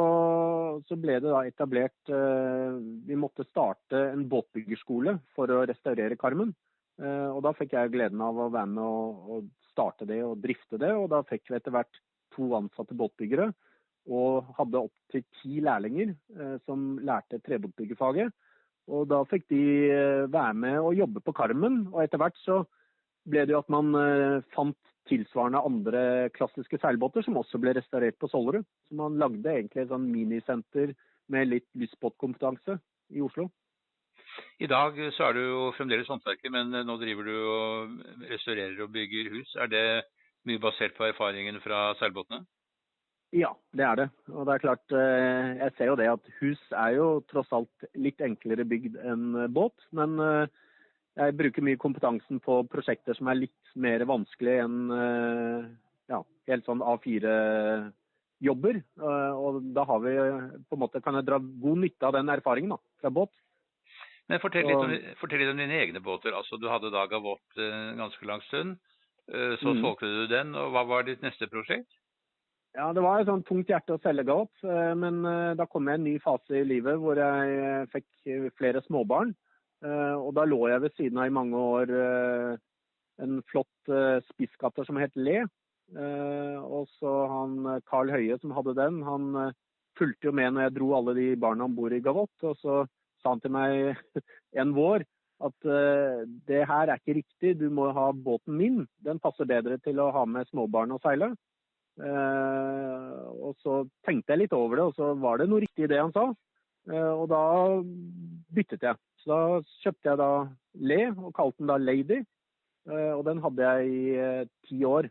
så 0.89 0.97
ble 0.99 1.21
det 1.23 1.29
da 1.31 1.45
etablert 1.47 2.11
eh, 2.11 2.79
Vi 3.07 3.15
måtte 3.15 3.47
starte 3.47 4.01
en 4.09 4.25
båtbyggerskole 4.29 5.15
for 5.37 5.53
å 5.53 5.63
restaurere 5.69 6.19
Carmen. 6.19 6.51
Og 6.99 7.39
da 7.45 7.53
fikk 7.55 7.77
jeg 7.77 7.93
gleden 7.93 8.19
av 8.23 8.35
å 8.35 8.49
være 8.51 8.69
med 8.73 8.83
å, 8.83 9.39
starte 9.69 10.03
det 10.09 10.17
og 10.25 10.41
drifte 10.43 10.75
det. 10.81 10.89
Og 10.97 11.05
da 11.13 11.21
fikk 11.23 11.45
vi 11.47 11.55
etter 11.55 11.71
hvert 11.71 11.99
to 12.35 12.49
ansatte 12.57 12.97
båtbyggere. 12.99 13.45
Og 14.11 14.49
hadde 14.57 14.81
opptil 14.81 15.23
ti 15.39 15.61
lærlinger 15.63 16.11
som 16.65 16.97
lærte 17.05 17.39
trebåtbyggerfaget. 17.45 18.33
Og 18.89 19.05
da 19.07 19.21
fikk 19.29 19.45
de 19.53 19.61
være 20.33 20.57
med 20.65 20.81
og 20.81 20.97
jobbe 20.97 21.23
på 21.23 21.35
Karmen. 21.37 21.85
Og 21.93 22.01
etter 22.03 22.19
hvert 22.19 22.35
så 22.43 22.63
ble 23.29 23.45
det 23.45 23.55
jo 23.55 23.61
at 23.61 23.71
man 23.71 23.93
fant 24.55 24.77
tilsvarende 25.09 25.61
andre 25.65 26.01
klassiske 26.35 26.79
seilbåter 26.81 27.25
som 27.25 27.37
også 27.39 27.61
ble 27.61 27.73
restaurert 27.77 28.17
på 28.21 28.29
Sollerud. 28.31 28.65
Så 28.87 28.97
man 28.97 29.17
lagde 29.21 29.53
egentlig 29.53 29.83
et 29.83 29.93
sånn 29.93 30.09
minisenter 30.11 30.93
med 31.29 31.49
litt 31.49 31.67
lystbåtkompetanse 31.77 32.77
i 33.15 33.23
Oslo. 33.25 33.49
I 34.59 34.67
dag 34.67 34.97
så 35.15 35.29
er 35.29 35.37
du 35.37 35.41
jo 35.41 35.65
fremdeles 35.77 36.09
håndverker, 36.11 36.51
men 36.53 36.73
nå 36.85 36.95
driver 37.01 37.27
du 37.27 37.35
og 37.39 37.99
restaurerer 38.29 38.79
og 38.83 38.93
bygger 38.95 39.31
hus. 39.35 39.55
Er 39.55 39.71
det 39.71 39.85
mye 40.47 40.61
basert 40.61 40.95
på 40.97 41.07
erfaringen 41.07 41.59
fra 41.63 41.89
seilbåtene? 41.99 42.43
Ja, 43.35 43.51
det 43.77 43.85
er 43.85 43.99
det. 43.99 44.07
Og 44.33 44.47
det 44.47 44.55
er 44.55 44.63
klart, 44.63 44.95
eh, 44.95 45.51
jeg 45.59 45.73
ser 45.77 45.91
jo 45.91 45.97
det 45.99 46.07
at 46.09 46.31
hus 46.39 46.61
er 46.73 46.95
jo 46.97 47.09
tross 47.29 47.51
alt 47.53 47.85
litt 47.93 48.23
enklere 48.25 48.65
bygd 48.65 48.97
enn 49.05 49.35
båt. 49.53 49.85
Men 49.93 50.15
eh, 50.23 50.49
jeg 51.19 51.37
bruker 51.37 51.65
mye 51.65 51.79
kompetansen 51.79 52.41
på 52.41 52.63
prosjekter 52.71 53.17
som 53.17 53.29
er 53.29 53.43
litt 53.43 53.75
mer 53.77 54.01
vanskelig 54.09 54.55
enn 54.63 54.95
eh, 54.95 55.69
ja, 56.09 56.23
helt 56.49 56.65
sånn 56.65 56.81
A4-jobber. 56.81 58.81
Eh, 58.81 59.37
og 59.37 59.61
da 59.77 59.85
har 59.91 60.01
vi 60.07 60.15
på 60.65 60.79
en 60.79 60.83
måte, 60.87 61.03
kan 61.05 61.19
jeg 61.19 61.29
dra 61.29 61.37
god 61.37 61.85
nytte 61.85 62.09
av 62.09 62.17
den 62.17 62.33
erfaringen 62.33 62.73
da, 62.73 62.81
fra 63.03 63.13
båt. 63.13 63.33
Men 64.29 64.41
fortell 64.43 64.67
litt, 64.69 64.77
om, 64.77 65.15
fortell 65.17 65.41
litt 65.41 65.51
om 65.51 65.57
dine 65.61 65.79
egne 65.81 66.01
båter. 66.05 66.35
Altså, 66.37 66.59
Du 66.61 66.67
hadde 66.69 66.91
da 66.93 67.07
Gavot 67.09 67.57
en 67.57 67.97
ganske 67.97 68.29
lang 68.29 68.43
stund. 68.47 68.77
Eh, 69.31 69.55
så 69.61 69.73
mm. 69.73 69.81
solgte 69.81 70.11
du 70.13 70.27
den. 70.29 70.53
og 70.55 70.71
Hva 70.75 70.85
var 70.89 71.07
ditt 71.07 71.25
neste 71.25 71.49
prosjekt? 71.49 71.89
Ja, 72.77 72.91
Det 72.93 73.01
var 73.01 73.19
et 73.19 73.29
sånn 73.29 73.41
tungt 73.47 73.71
hjerte 73.73 73.97
å 73.97 74.01
selge 74.03 74.27
Gavot. 74.29 74.53
Men 75.01 75.23
da 75.57 75.65
kom 75.65 75.89
jeg 75.89 75.97
i 75.97 76.01
en 76.01 76.09
ny 76.11 76.17
fase 76.21 76.61
i 76.61 76.67
livet 76.67 77.01
hvor 77.01 77.17
jeg 77.17 77.87
fikk 77.95 78.53
flere 78.61 78.85
småbarn. 78.85 79.33
Eh, 79.79 80.15
og 80.19 80.33
da 80.35 80.43
lå 80.47 80.65
jeg 80.67 80.83
ved 80.83 80.95
siden 80.97 81.21
av 81.21 81.29
i 81.29 81.35
mange 81.35 81.59
år 81.59 81.93
eh, 81.95 82.57
en 83.23 83.39
flott 83.47 83.91
eh, 83.91 84.19
spisskatter 84.33 84.87
som 84.87 84.99
het 84.99 85.15
Le. 85.15 85.45
Og 85.89 86.85
så 86.99 87.11
han 87.31 87.63
Carl 87.89 88.11
Høie 88.13 88.35
som 88.37 88.51
hadde 88.53 88.75
den, 88.77 88.99
han 89.01 89.31
fulgte 89.97 90.29
jo 90.29 90.33
med 90.37 90.53
når 90.53 90.67
jeg 90.67 90.73
dro 90.75 90.89
alle 90.93 91.15
de 91.17 91.23
barna 91.41 91.65
om 91.65 91.73
bord 91.73 91.95
i 91.97 92.01
Gavot. 92.05 92.29
Og 92.45 92.59
så 92.61 92.83
sa 93.19 93.33
han 93.33 93.41
til 93.43 93.53
meg 93.55 93.99
en 94.61 94.75
vår 94.75 95.05
at 95.39 95.67
det 96.49 96.65
her 96.67 96.89
er 96.89 96.99
ikke 96.99 97.19
riktig, 97.21 97.53
du 97.59 97.69
må 97.71 97.85
ha 97.95 98.09
båten 98.11 98.57
min. 98.59 98.81
Den 99.05 99.21
passer 99.23 99.47
bedre 99.47 99.77
til 99.79 100.01
å 100.03 100.09
ha 100.11 100.25
med 100.27 100.49
småbarn 100.49 100.91
og 100.91 100.99
seile. 101.05 101.29
og 101.99 103.55
så 103.63 103.85
tenkte 104.07 104.33
jeg 104.33 104.41
litt 104.41 104.55
over 104.55 104.75
det, 104.75 104.85
og 104.89 104.97
så 104.97 105.13
var 105.19 105.39
det 105.39 105.47
noe 105.47 105.63
riktig 105.63 105.87
i 105.87 105.91
det 105.91 106.01
han 106.01 106.11
sa. 106.11 106.25
og 106.91 107.25
da 107.31 107.43
byttet 108.51 108.83
jeg. 108.83 108.99
Så 109.23 109.31
da 109.31 109.61
kjøpte 109.83 110.11
jeg 110.11 110.19
da 110.19 110.31
Le 110.75 110.99
og 111.15 111.33
kalte 111.35 111.63
den 111.63 111.71
da 111.71 111.77
Lady. 111.77 112.19
Og 113.15 113.23
den 113.27 113.39
hadde 113.43 113.71
jeg 113.71 113.89
i 113.95 114.45
ti 114.67 114.83
år. 114.83 115.09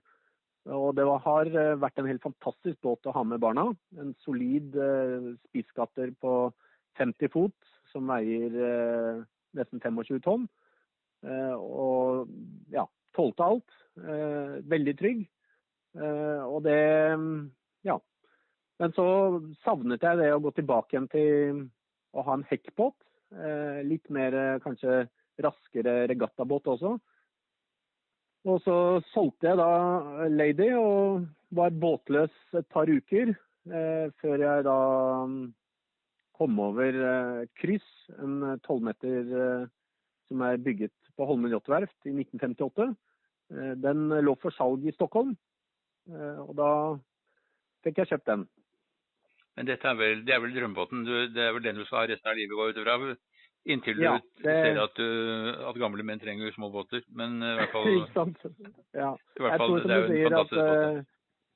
Og 0.68 0.92
det 0.96 1.04
har 1.24 1.48
eh, 1.48 1.76
vært 1.80 2.00
en 2.00 2.08
helt 2.10 2.24
fantastisk 2.24 2.76
båt 2.84 3.06
å 3.08 3.14
ha 3.16 3.22
med 3.24 3.40
barna. 3.40 3.70
En 3.96 4.12
solid 4.24 4.74
spisskatter 5.48 6.12
på 6.20 6.50
50 7.00 7.32
fot 7.32 7.77
som 7.92 8.08
veier 8.10 8.54
nesten 9.56 9.82
25 9.82 10.22
tonn. 10.24 10.46
Og 11.58 12.28
ja, 12.72 12.84
tålte 13.16 13.46
alt. 13.46 13.76
Veldig 14.70 14.94
trygg. 15.00 15.24
Og 15.98 16.60
det 16.66 16.78
ja. 17.88 17.98
Men 18.78 18.94
så 18.94 19.06
savnet 19.64 20.04
jeg 20.06 20.20
det 20.20 20.30
å 20.34 20.42
gå 20.42 20.52
tilbake 20.54 20.94
igjen 20.94 21.10
til 21.10 21.62
å 22.14 22.24
ha 22.26 22.38
en 22.38 22.46
hekkbåt. 22.50 22.96
Eh, 23.34 23.80
litt 23.84 24.08
mer 24.14 24.34
eh, 24.34 24.58
kanskje 24.64 25.02
raskere 25.44 26.06
regattabåt 26.10 26.70
også. 26.72 26.94
Og 28.48 28.62
så 28.64 28.76
solgte 29.12 29.50
jeg 29.50 29.58
da 29.60 30.28
Lady 30.30 30.70
og 30.78 31.26
var 31.54 31.74
båtløs 31.74 32.32
et 32.56 32.68
par 32.72 32.88
uker 32.88 33.34
eh, 33.34 34.06
før 34.22 34.44
jeg 34.44 34.64
da 34.64 34.78
mm, 36.38 36.40
kom 36.40 36.60
over 36.62 36.98
et 37.42 37.50
kryss, 37.58 37.86
en 38.18 38.58
tolvmeter 38.64 39.32
eh, 39.42 39.66
som 40.28 40.44
er 40.46 40.62
bygget 40.62 40.94
på 41.16 41.26
Holmen 41.26 41.50
Jåttverft 41.50 41.96
i 42.06 42.14
1958. 42.14 42.94
Eh, 43.52 43.74
den 43.82 44.08
lå 44.24 44.36
for 44.42 44.54
salg 44.54 44.86
i 44.86 44.94
Stockholm, 44.94 45.36
og 46.08 46.54
da 46.56 46.70
fikk 47.84 47.98
jeg 48.00 48.08
kjøpt 48.08 48.30
den. 48.30 48.46
Men 49.58 49.66
dette 49.68 49.90
er 49.90 49.98
vel, 49.98 50.22
det 50.24 50.32
er 50.32 50.40
vel 50.40 50.54
drømmebåten? 50.54 51.02
Det 51.34 51.42
er 51.42 51.52
vel 51.52 51.64
den 51.64 51.76
du 51.76 51.84
skal 51.84 52.04
ha 52.04 52.08
resten 52.08 52.30
av 52.30 52.38
livet, 52.38 52.56
går 52.56 52.70
ut 52.70 52.80
ifra? 52.80 52.94
Inntil 53.68 53.98
du 53.98 54.04
ja, 54.06 54.14
det... 54.38 54.54
ser 54.54 54.78
at, 54.80 54.96
du, 54.96 55.50
at, 55.68 55.76
gamle 55.82 56.04
menn 56.06 56.22
trenger 56.22 56.54
små 56.54 56.70
båter. 56.72 57.02
Men 57.12 57.42
i 57.42 57.54
hvert 57.58 57.74
fall, 57.74 57.90
Ja. 59.02 59.10
I 59.36 59.44
hvert 59.44 59.60
fall, 59.60 59.74
det 59.82 59.92
er 59.92 59.98
jo 59.98 60.06
en 60.06 60.30
fantastisk 60.30 60.62
båt. 60.62 61.08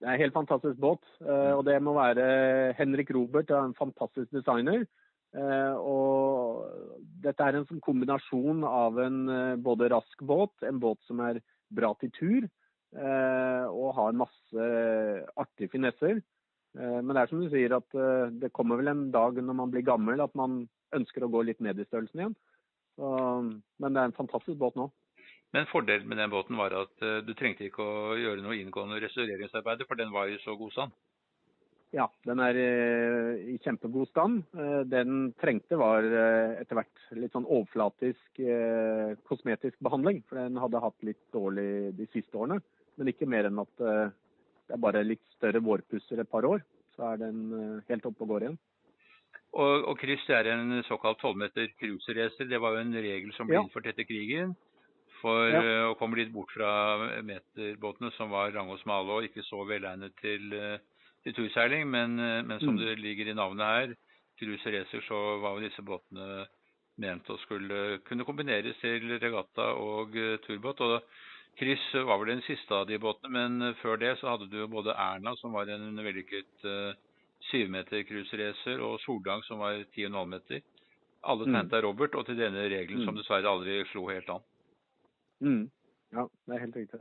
Eh, 0.03 0.05
det 0.05 0.09
er 0.09 0.15
en 0.15 0.25
helt 0.25 0.35
fantastisk 0.35 0.79
båt. 0.83 1.05
Eh, 1.23 1.53
og 1.55 1.65
det 1.65 1.79
må 1.83 1.95
være 1.95 2.75
Henrik 2.79 3.11
Robert, 3.15 3.51
en 3.51 3.75
fantastisk 3.79 4.31
designer. 4.33 4.87
Eh, 5.33 5.75
og 5.79 6.67
dette 7.23 7.43
er 7.43 7.57
en 7.57 7.69
sånn 7.69 7.81
kombinasjon 7.81 8.65
av 8.69 8.99
en 9.01 9.23
både 9.63 9.89
rask 9.95 10.23
båt, 10.23 10.53
en 10.67 10.83
båt 10.83 11.01
som 11.07 11.21
er 11.21 11.41
bra 11.73 11.95
til 12.01 12.11
tur, 12.13 12.49
og 12.93 13.95
har 13.97 14.13
masse 14.13 14.65
artige 15.41 15.71
finesser. 15.73 16.19
Eh, 16.79 16.99
men 17.01 17.13
det 17.13 17.23
er 17.23 17.31
som 17.31 17.43
du 17.43 17.49
sier 17.53 17.75
at 17.77 17.97
eh, 17.97 18.33
det 18.41 18.53
kommer 18.57 18.81
vel 18.81 18.93
en 18.93 19.07
dag 19.13 19.37
når 19.37 19.57
man 19.59 19.73
blir 19.73 19.85
gammel 19.85 20.23
at 20.25 20.35
man 20.39 20.65
ønsker 20.97 21.25
å 21.25 21.31
gå 21.33 21.45
litt 21.45 21.61
ned 21.65 21.81
i 21.81 21.87
størrelsen 21.89 22.21
igjen. 22.23 22.37
Men 23.01 23.95
det 23.95 24.01
er 24.03 24.11
en 24.11 24.17
fantastisk 24.19 24.59
båt 24.61 24.77
nå. 24.77 24.91
Men 25.53 25.69
fordelen 25.69 26.09
med 26.09 26.19
den 26.19 26.33
båten 26.33 26.57
var 26.57 26.75
at 26.77 27.05
eh, 27.05 27.21
du 27.27 27.35
trengte 27.37 27.67
ikke 27.69 27.85
å 27.85 28.15
gjøre 28.17 28.45
noe 28.45 28.57
inngående 28.57 29.01
restaureringsarbeid, 29.05 29.85
for 29.89 30.01
den 30.01 30.13
var 30.15 30.31
i 30.33 30.39
så 30.45 30.57
god 30.57 30.73
stand? 30.75 30.95
Ja, 31.93 32.07
den 32.25 32.41
er 32.41 32.57
i 32.57 33.59
kjempegod 33.61 34.09
stand. 34.09 34.47
Den 34.89 35.27
trengte 35.37 35.77
var 35.77 36.07
etter 36.57 36.79
hvert 36.79 37.03
litt 37.21 37.35
sånn 37.37 37.45
overflatisk 37.45 38.41
kosmetisk 39.29 39.77
behandling. 39.85 40.23
For 40.25 40.41
den 40.41 40.57
hadde 40.57 40.81
hatt 40.81 41.05
litt 41.05 41.21
dårlig 41.37 41.93
de 41.99 42.07
siste 42.15 42.41
årene. 42.41 42.63
Men 42.97 43.13
ikke 43.13 43.29
mer 43.29 43.51
enn 43.51 43.61
at 43.61 43.85
det 44.73 44.79
er 44.79 44.81
bare 44.81 45.03
litt 45.05 45.25
større 45.37 45.61
vårpusser 45.61 46.23
et 46.23 46.31
par 46.33 46.47
år, 46.49 46.63
så 46.97 47.13
er 47.13 47.19
den 47.21 47.41
eh, 47.57 47.81
helt 47.91 48.07
oppe 48.09 48.25
og 48.25 48.35
går 48.35 48.47
igjen. 48.47 48.59
Og, 49.53 49.89
og 49.91 50.01
Chris 50.01 50.23
er 50.33 50.49
en 50.49 50.79
såkalt 50.89 51.21
12 51.21 51.41
meter 51.43 51.67
cruiseracer. 51.77 52.49
Det 52.49 52.61
var 52.63 52.73
jo 52.73 52.85
en 52.87 52.95
regel 52.97 53.35
som 53.37 53.51
ble 53.51 53.61
innført 53.61 53.91
etter 53.91 54.09
krigen. 54.09 54.55
For 55.23 55.49
ja. 55.49 55.63
uh, 55.63 55.89
å 55.93 55.99
komme 56.01 56.19
litt 56.19 56.33
bort 56.35 56.53
fra 56.55 56.71
meterbåtene 57.23 58.11
som 58.19 58.33
var 58.35 58.55
lange 58.55 58.75
og 58.75 58.83
smale 58.83 59.17
og 59.17 59.29
ikke 59.29 59.45
så 59.47 59.63
velegnet 59.69 60.17
til, 60.21 60.49
uh, 60.53 61.05
til 61.23 61.37
turseiling. 61.39 61.87
Men, 61.91 62.19
uh, 62.19 62.41
men, 62.43 62.59
som 62.63 62.75
mm. 62.75 62.83
det 62.83 62.97
ligger 63.01 63.31
i 63.31 63.39
navnet 63.39 63.73
her, 63.73 63.95
cruiseracer, 64.43 65.05
så 65.07 65.21
var 65.43 65.57
jo 65.57 65.69
disse 65.69 65.85
båtene 65.87 66.47
ment 67.03 67.29
å 67.31 67.39
skulle 67.47 68.01
kunne 68.05 68.27
kombineres 68.27 68.77
til 68.83 69.15
regatta 69.23 69.71
og 69.81 70.19
turbåt. 70.45 70.83
og 70.85 70.99
Chris 71.59 71.81
var 71.95 72.19
vel 72.19 72.33
den 72.33 72.45
siste 72.47 72.75
av 72.75 72.87
de 72.89 72.99
båtene, 72.99 73.33
men 73.33 73.69
eh, 73.69 73.79
før 73.83 73.99
det 74.01 74.15
så 74.21 74.33
hadde 74.33 74.49
du 74.53 74.61
både 74.73 74.97
Erna, 74.97 75.35
som 75.37 75.53
var 75.57 75.69
en 75.69 76.01
vellykket 76.01 76.65
syv 77.51 77.67
uh, 77.67 77.73
meter 77.75 78.07
cruiseracer, 78.09 78.81
og 78.81 79.01
Soldang, 79.05 79.45
som 79.49 79.61
var 79.61 79.83
ti 79.93 80.07
og 80.07 80.13
en 80.13 80.21
halv 80.23 80.33
meter. 80.33 80.63
Alle 81.23 81.47
tegnet 81.47 81.69
mm. 81.69 81.77
av 81.77 81.85
Robert, 81.85 82.17
og 82.19 82.27
til 82.27 82.41
denne 82.41 82.65
regelen 82.73 83.03
mm. 83.03 83.07
som 83.07 83.19
dessverre 83.19 83.53
aldri 83.53 83.83
slo 83.93 84.09
helt 84.09 84.33
an. 84.33 84.49
Mm. 85.43 85.67
Ja, 86.15 86.27
det 86.47 86.57
er 86.57 86.65
helt 86.67 86.79
riktig. 86.79 87.01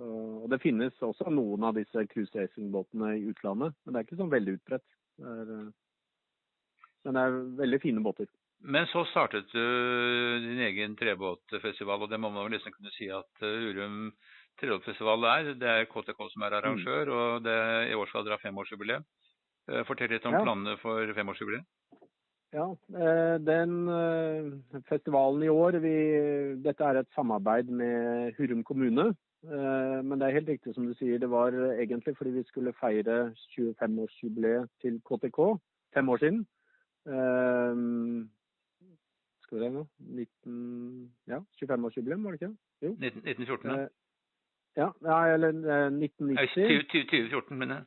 Så, 0.00 0.08
og 0.44 0.48
det 0.52 0.62
finnes 0.62 1.04
også 1.04 1.32
noen 1.32 1.64
av 1.68 1.76
disse 1.76 2.04
cruise 2.12 2.32
racing-båtene 2.36 3.14
i 3.18 3.24
utlandet, 3.32 3.76
men 3.84 3.92
det 3.92 4.00
er 4.00 4.08
ikke 4.08 4.20
sånn 4.20 4.32
veldig 4.32 4.56
utbredt. 4.58 4.86
Det 5.20 5.32
er, 5.36 5.54
uh, 5.56 6.86
men 7.04 7.16
det 7.16 7.24
er 7.24 7.40
veldig 7.60 7.80
fine 7.82 8.04
båter. 8.04 8.28
Men 8.60 8.86
så 8.90 9.06
startet 9.08 9.48
du 9.54 9.62
din 10.44 10.60
egen 10.66 10.96
trebåtfestival, 11.00 12.04
og 12.04 12.10
det 12.12 12.18
må 12.20 12.28
man 12.28 12.44
vel 12.44 12.58
nesten 12.58 12.74
kunne 12.74 12.92
si 12.92 13.08
at 13.08 13.44
eh, 13.46 13.70
Urum 13.70 14.10
trebåtfestival 14.60 15.24
er. 15.30 15.52
Det 15.56 15.70
er 15.70 15.88
KTK 15.88 16.20
som 16.34 16.44
er 16.44 16.58
arrangør, 16.58 17.08
mm. 17.08 17.14
og 17.16 17.46
det, 17.46 17.56
i 17.88 17.96
år 17.96 18.10
skal 18.10 18.26
dere 18.26 18.36
ha 18.36 18.42
femårsjubileum. 18.42 19.06
Eh, 19.70 19.80
fortell 19.88 20.12
litt 20.12 20.28
om 20.28 20.36
ja. 20.36 20.42
planene 20.44 20.76
for 20.82 21.14
femårsjubileet. 21.16 21.64
Ja, 22.52 22.66
eh, 22.98 23.36
den 23.46 23.74
festivalen 24.88 25.42
i 25.46 25.48
år 25.48 25.78
vi, 25.82 25.96
Dette 26.64 26.84
er 26.84 27.00
et 27.00 27.12
samarbeid 27.14 27.70
med 27.70 28.32
Hurum 28.38 28.64
kommune. 28.64 29.14
Men 29.42 30.20
det 30.20 30.26
er 30.26 30.34
helt 30.34 30.48
riktig 30.48 30.74
som 30.74 30.84
du 30.84 30.92
sier, 30.98 31.16
det 31.18 31.30
var 31.32 31.54
egentlig 31.80 32.12
fordi 32.18 32.34
vi 32.34 32.42
skulle 32.44 32.74
feire 32.76 33.32
25-årsjubileet 33.54 34.68
til 34.82 34.98
KTK 35.08 35.38
fem 35.94 36.08
år 36.12 36.20
siden 36.20 36.42
husker 39.50 39.64
det 39.64 39.72
nå. 39.72 39.86
19, 39.98 41.12
ja, 41.26 41.38
25-årsjubileum, 41.62 42.24
var 42.24 42.30
det 42.30 42.42
ikke? 42.42 42.56
Jo. 42.82 42.90
1914, 42.92 43.70
ja. 43.70 43.86
Ja, 44.76 44.88
ja 45.02 45.34
eller 45.34 45.48
1990. 45.48 46.90
2014, 46.92 47.58
mener 47.58 47.74
jeg. 47.74 47.84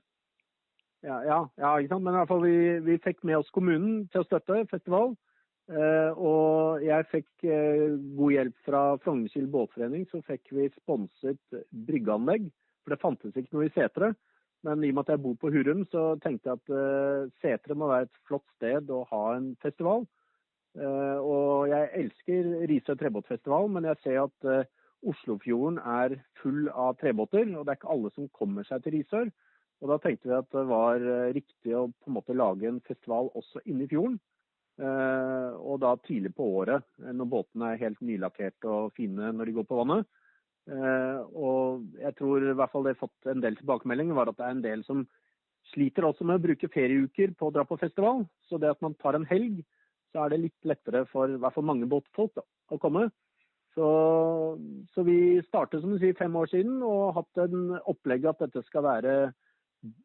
Ja, 1.03 1.19
ja, 1.27 1.39
ja, 1.59 1.75
ikke 1.77 1.91
sant. 1.93 2.05
Men 2.05 2.15
i 2.15 2.21
hvert 2.21 2.31
fall 2.31 2.43
vi, 2.45 2.57
vi 2.85 2.97
fikk 3.03 3.23
med 3.27 3.41
oss 3.41 3.51
kommunen 3.55 4.05
til 4.11 4.23
å 4.23 4.27
støtte 4.27 4.63
festival. 4.71 5.15
Eh, 5.71 6.11
og 6.19 6.83
jeg 6.83 7.07
fikk 7.11 7.47
eh, 7.47 7.95
god 8.17 8.35
hjelp 8.35 8.67
fra 8.67 8.83
Frognerkild 9.03 9.49
båtforening. 9.51 10.05
Så 10.11 10.23
fikk 10.27 10.53
vi 10.55 10.69
sponset 10.77 11.59
bryggeanlegg. 11.87 12.47
For 12.83 12.95
det 12.95 13.01
fantes 13.03 13.35
ikke 13.35 13.55
noe 13.57 13.67
i 13.67 13.73
Setre. 13.75 14.13
Men 14.63 14.83
i 14.83 14.93
og 14.93 14.95
med 14.95 15.03
at 15.03 15.13
jeg 15.13 15.23
bor 15.25 15.35
på 15.39 15.51
Hurum, 15.51 15.83
så 15.91 16.13
tenkte 16.23 16.53
jeg 16.53 16.61
at 16.61 16.75
eh, 16.79 17.31
Setre 17.43 17.75
må 17.75 17.91
være 17.91 18.07
et 18.07 18.21
flott 18.27 18.45
sted 18.55 18.91
å 18.95 19.03
ha 19.09 19.23
en 19.35 19.51
festival. 19.63 20.05
Eh, 20.79 21.17
og 21.19 21.67
jeg 21.69 21.89
elsker 21.99 22.47
Risør 22.71 22.97
trebåtfestival, 23.01 23.67
men 23.75 23.89
jeg 23.91 23.99
ser 24.05 24.21
at 24.23 24.47
eh, 24.49 24.69
Oslofjorden 25.03 25.81
er 25.83 26.15
full 26.39 26.69
av 26.71 26.95
trebåter, 27.01 27.49
og 27.57 27.65
det 27.65 27.73
er 27.73 27.79
ikke 27.81 27.91
alle 27.91 28.11
som 28.15 28.29
kommer 28.31 28.63
seg 28.63 28.85
til 28.85 28.95
Risør. 29.01 29.33
Og 29.83 29.89
Da 29.91 29.99
tenkte 29.99 30.29
vi 30.29 30.35
at 30.37 30.51
det 30.55 30.63
var 30.69 31.03
eh, 31.03 31.33
riktig 31.35 31.73
å 31.75 31.89
på 31.91 32.09
en 32.09 32.15
måte 32.15 32.35
lage 32.37 32.69
en 32.69 32.79
festival 32.87 33.27
også 33.35 33.61
inne 33.67 33.83
i 33.83 33.89
fjorden. 33.91 34.15
Eh, 34.79 35.49
og 35.59 35.81
da 35.83 35.91
tidlig 36.07 36.31
på 36.37 36.47
året, 36.61 36.85
eh, 37.03 37.11
når 37.11 37.29
båtene 37.33 37.73
er 37.73 37.81
helt 37.81 37.99
nylakkerte 37.99 38.69
og 38.71 38.93
fine 38.95 39.33
når 39.35 39.51
de 39.51 39.57
går 39.59 39.67
på 39.69 39.81
vannet. 39.83 40.07
Og 40.63 41.81
jeg 41.99 42.15
tror 42.15 42.39
i 42.47 42.53
hvert 42.55 42.71
fall 42.71 42.85
det 42.85 42.93
har 42.93 43.01
fått 43.01 43.27
en 43.27 43.41
del 43.43 43.57
tilbakemeldinger, 43.59 44.15
var 44.15 44.29
at 44.31 44.37
det 44.37 44.45
er 44.45 44.53
en 44.55 44.61
del 44.63 44.85
som 44.87 45.01
sliter 45.73 46.07
også 46.07 46.23
med 46.23 46.39
å 46.39 46.43
bruke 46.45 46.69
ferieuker 46.71 47.33
på 47.35 47.49
å 47.49 47.51
dra 47.51 47.65
på 47.67 47.75
festival. 47.81 48.23
Så 48.47 48.55
det 48.63 48.71
at 48.71 48.79
man 48.85 48.95
tar 49.03 49.17
en 49.19 49.27
helg, 49.27 49.59
så 50.13 50.23
er 50.23 50.31
det 50.31 50.39
litt 50.45 50.69
lettere 50.71 51.03
for 51.11 51.27
i 51.27 51.35
hvert 51.35 51.57
fall 51.57 51.67
mange 51.67 51.89
båtfolk 51.91 52.39
å 52.39 52.79
komme. 52.79 53.09
Så, 53.75 53.85
så, 54.93 55.03
vi 55.03 55.41
startet 55.49 55.81
som 55.81 55.91
du 55.91 55.99
sier 55.99 56.15
fem 56.15 56.35
år 56.39 56.47
siden 56.51 56.79
og 56.85 57.17
hatt 57.17 57.43
en 57.43 57.73
opplegg 57.89 58.29
at 58.29 58.39
dette 58.45 58.61
skal 58.69 58.85
være 58.85 59.15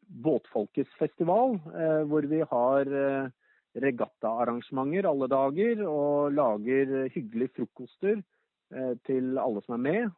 båtfolkets 0.09 0.95
festival, 0.99 1.59
eh, 1.75 2.03
hvor 2.09 2.27
vi 2.27 2.41
har 2.51 2.91
eh, 3.03 3.31
regattaarrangementer 3.79 5.07
alle 5.07 5.29
dager 5.31 5.85
og 5.87 6.35
lager 6.35 7.09
hyggelige 7.15 7.55
frokoster 7.57 8.19
eh, 8.19 8.95
til 9.07 9.39
alle 9.39 9.63
som 9.67 9.79
er 9.79 9.85
med. 9.87 10.17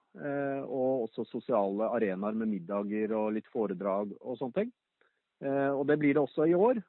Og 0.66 1.06
også 1.06 1.26
sosiale 1.28 1.90
arenaer 1.94 2.36
med 2.36 2.54
middager 2.54 3.12
og 3.16 3.34
litt 3.36 3.48
foredrag 3.52 4.14
og 4.20 4.38
sånne 4.40 4.56
ting. 4.56 4.72
Og 5.40 5.86
det 5.88 5.94
blir 5.96 6.12
det 6.12 6.20
også 6.20 6.44
i 6.50 6.52
år. 6.52 6.82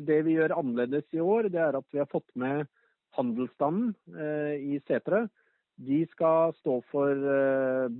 Det 0.00 0.16
vi 0.24 0.38
gjør 0.38 0.54
annerledes 0.56 1.04
i 1.12 1.20
år, 1.20 1.50
det 1.52 1.60
er 1.60 1.76
at 1.76 1.84
vi 1.92 2.00
har 2.00 2.08
fått 2.08 2.30
med 2.40 2.62
handelsstanden 3.18 3.90
i 4.64 4.78
Setre 4.88 5.26
de 5.76 5.98
skal 6.14 6.54
stå 6.56 6.78
for 6.88 7.28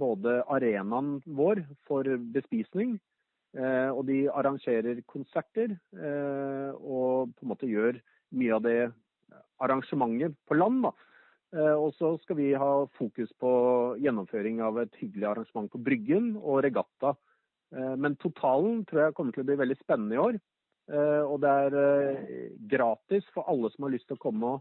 både 0.01 0.39
arenaen 0.49 1.19
vår 1.27 1.61
for 1.91 2.09
bespisning, 2.33 2.97
og 3.57 4.03
de 4.09 4.27
arrangerer 4.29 5.01
konserter 5.09 5.73
eh, 5.97 6.73
og 6.77 7.33
på 7.33 7.47
en 7.47 7.53
måte 7.53 7.71
gjør 7.71 7.97
mye 8.37 8.57
av 8.57 8.65
det 8.67 8.81
arrangementet 9.65 10.37
på 10.47 10.59
land. 10.59 10.83
da. 10.85 10.93
Og 11.81 11.95
så 11.97 12.13
skal 12.21 12.37
vi 12.37 12.51
ha 12.61 12.73
fokus 12.99 13.31
på 13.41 13.51
gjennomføring 14.05 14.61
av 14.61 14.83
et 14.83 14.99
hyggelig 15.01 15.31
arrangement 15.31 15.71
på 15.73 15.81
Bryggen 15.81 16.35
og 16.37 16.61
regatta. 16.67 17.15
Men 17.73 18.19
totalen 18.21 18.83
tror 18.85 19.07
jeg 19.07 19.15
kommer 19.17 19.33
til 19.33 19.47
å 19.47 19.49
bli 19.49 19.57
veldig 19.57 19.79
spennende 19.81 20.19
i 20.19 20.21
år. 20.21 20.37
Og 21.25 21.41
det 21.41 21.55
er 21.65 22.29
gratis 22.69 23.25
for 23.33 23.49
alle 23.49 23.73
som 23.73 23.89
har 23.89 23.95
lyst 23.97 24.07
til 24.13 24.21
å 24.21 24.23
komme 24.29 24.53
og 24.59 24.61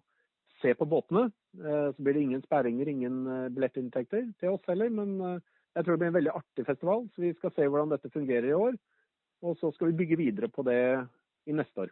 se 0.62 0.74
på 0.74 0.88
båtene. 0.90 1.30
Eh, 1.58 1.90
så 1.96 2.04
blir 2.04 2.14
det 2.14 2.26
ingen 2.26 2.42
sperringer, 2.46 2.90
ingen 2.90 3.22
eh, 3.28 3.50
billettinntekter 3.54 4.28
til 4.40 4.56
oss 4.56 4.66
heller. 4.70 4.90
Men 4.94 5.16
eh, 5.22 5.40
jeg 5.78 5.86
tror 5.86 5.94
det 5.94 6.02
blir 6.02 6.10
en 6.10 6.18
veldig 6.18 6.36
artig 6.40 6.66
festival, 6.66 7.06
så 7.14 7.22
vi 7.22 7.32
skal 7.38 7.54
se 7.54 7.70
hvordan 7.70 7.92
dette 7.94 8.10
fungerer 8.14 8.50
i 8.50 8.58
år. 8.58 8.78
Og 9.46 9.58
så 9.60 9.70
skal 9.76 9.92
vi 9.92 10.00
bygge 10.00 10.18
videre 10.18 10.50
på 10.50 10.66
det 10.66 10.82
i 11.46 11.54
neste 11.54 11.86
år. 11.86 11.92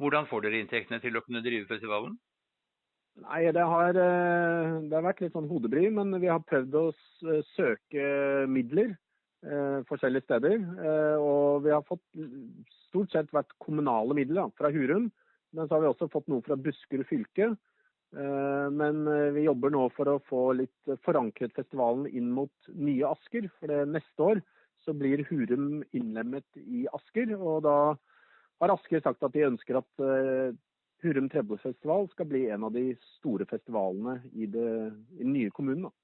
Hvordan 0.00 0.28
får 0.30 0.46
dere 0.46 0.60
inntektene 0.62 1.00
til 1.02 1.18
å 1.18 1.22
kunne 1.24 1.42
drive 1.44 1.66
festivalen? 1.68 2.14
Nei, 3.20 3.42
det 3.52 3.64
har, 3.66 3.92
det 3.92 4.94
har, 4.94 5.04
vært 5.04 5.20
litt 5.24 5.34
sånn 5.34 5.48
hodebry, 5.50 5.88
men 5.92 6.14
vi 6.22 6.30
har 6.30 6.44
prøvd 6.46 6.76
å 6.78 6.84
søke 7.52 8.04
midler 8.48 8.94
eh, 9.44 9.80
forskjellige 9.90 10.24
steder. 10.28 10.56
Eh, 10.56 11.16
og 11.18 11.66
vi 11.66 11.74
har 11.74 11.84
fått 11.88 12.04
stort 12.86 13.12
sett 13.12 13.34
vært 13.34 13.52
kommunale 13.60 14.16
midler 14.16 14.44
da, 14.44 14.46
fra 14.56 14.70
Hurum. 14.72 15.10
Men 15.50 15.66
så 15.66 15.76
har 15.76 15.84
vi 15.84 15.90
også 15.90 16.08
fått 16.12 16.30
noe 16.30 16.46
fra 16.46 16.56
Buskerud 16.56 17.08
fylke. 17.10 17.50
Eh, 18.16 18.70
men 18.74 19.06
eh, 19.06 19.30
vi 19.36 19.46
jobber 19.46 19.70
nå 19.70 19.84
for 19.94 20.10
å 20.10 20.22
få 20.26 20.44
litt 20.58 20.94
forankret 21.06 21.54
festivalen 21.54 22.08
inn 22.10 22.30
mot 22.34 22.72
nye 22.74 23.06
Asker. 23.10 23.46
For 23.58 23.70
det 23.70 23.84
neste 23.92 24.26
år 24.32 24.42
så 24.84 24.94
blir 24.96 25.22
Hurum 25.28 25.84
innlemmet 25.96 26.46
i 26.58 26.86
Asker. 26.96 27.36
Og 27.38 27.62
da 27.68 27.76
har 28.60 28.74
Asker 28.74 29.04
sagt 29.04 29.22
at 29.26 29.36
de 29.36 29.46
ønsker 29.50 29.80
at 29.80 30.04
eh, 30.04 30.58
Hurum 31.04 31.30
Trebåtfestival 31.32 32.10
skal 32.12 32.28
bli 32.28 32.44
en 32.52 32.66
av 32.68 32.74
de 32.74 32.90
store 33.16 33.46
festivalene 33.48 34.18
i, 34.34 34.50
det, 34.50 34.68
i 35.16 35.22
den 35.22 35.34
nye 35.36 35.54
kommunen. 35.54 35.88
Da. 35.88 35.94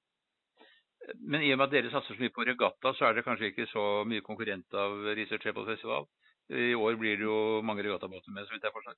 Men 1.20 1.42
i 1.44 1.52
og 1.52 1.60
med 1.60 1.68
at 1.68 1.74
dere 1.74 1.90
satser 1.92 2.16
så 2.16 2.22
mye 2.22 2.34
på 2.34 2.46
regatta, 2.46 2.94
så 2.96 3.08
er 3.08 3.18
det 3.18 3.26
kanskje 3.26 3.50
ikke 3.52 3.68
så 3.70 3.82
mye 4.08 4.24
konkurrent 4.26 4.78
av 4.78 5.04
Risør 5.18 5.42
Trebåtfestival? 5.42 6.08
I 6.54 6.72
år 6.78 6.96
blir 6.98 7.18
det 7.18 7.26
jo 7.26 7.60
mange 7.66 7.82
regattabåter 7.82 8.32
med, 8.32 8.46
så 8.46 8.54
vidt 8.54 8.66
jeg 8.66 8.74
forstår. 8.74 8.96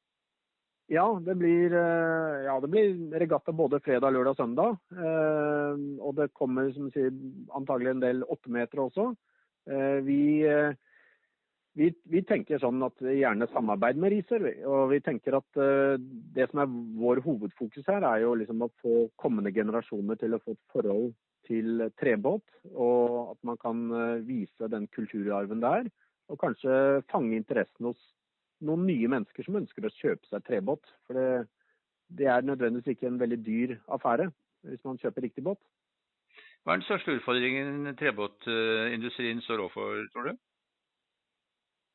Ja, 0.89 1.21
det 1.21 1.35
blir, 1.35 1.73
eh, 1.73 2.45
ja, 2.47 2.61
det 2.61 2.69
blir 2.73 3.19
regatta 3.21 3.53
både 3.53 3.77
fredag, 3.85 4.15
lørdag 4.15 4.33
og 4.33 4.39
søndag. 4.41 4.79
Eh, 4.97 5.75
og 6.01 6.15
det 6.17 6.31
kommer 6.33 6.71
som 6.73 6.89
sier, 6.95 7.13
antagelig 7.53 7.91
en 7.93 8.01
del 8.01 8.25
åttemetere 8.25 8.87
også. 8.87 9.05
Eh, 9.69 9.99
vi, 10.07 10.49
vi, 11.77 11.91
vi, 11.93 12.25
tenker 12.25 12.63
sånn 12.63 12.81
at 12.87 13.05
vi 13.05 13.19
gjerne 13.19 13.51
samarbeider 13.53 14.01
med 14.01 14.15
Riser. 14.15 14.49
Og 14.65 14.89
vi 14.95 15.03
tenker 15.05 15.37
at 15.37 15.61
det 15.61 16.49
som 16.49 16.65
er 16.65 16.73
vår 17.05 17.21
hovedfokus 17.27 17.85
her, 17.93 18.09
er 18.09 18.25
jo 18.25 18.33
liksom 18.41 18.65
å 18.65 18.73
få 18.81 18.97
kommende 19.21 19.53
generasjoner 19.53 20.17
til 20.17 20.39
å 20.39 20.41
få 20.41 20.57
et 20.57 20.67
forhold 20.73 21.11
til 21.53 21.85
trebåt. 22.01 22.47
Og 22.73 23.35
at 23.35 23.45
man 23.45 23.61
kan 23.61 23.85
vise 24.25 24.73
den 24.73 24.89
kulturarven 24.97 25.61
der. 25.61 25.93
Og 26.33 26.41
kanskje 26.41 27.03
fange 27.13 27.37
interessen 27.37 27.93
hos 27.93 28.01
noen 28.65 28.87
nye 28.89 29.09
mennesker 29.11 29.47
som 29.47 29.59
ønsker 29.61 29.87
å 29.87 29.95
kjøpe 30.01 30.29
seg 30.31 30.45
trebåt. 30.47 30.91
For 31.07 31.19
det, 31.19 31.49
det 32.19 32.29
er 32.31 32.47
nødvendigvis 32.47 32.97
ikke 32.97 33.11
en 33.11 33.21
veldig 33.21 33.41
dyr 33.47 33.77
affære 33.95 34.31
hvis 34.69 34.85
man 34.85 34.99
kjøper 34.99 35.29
riktig 35.29 35.45
båt. 35.47 35.61
Hva 36.65 36.75
er 36.75 36.81
den 36.81 36.89
største 36.89 37.15
utfordringen 37.17 37.95
trebåtindustrien 37.97 39.41
står 39.45 39.63
overfor, 39.63 40.03
tror 40.13 40.29
du? 40.29 40.39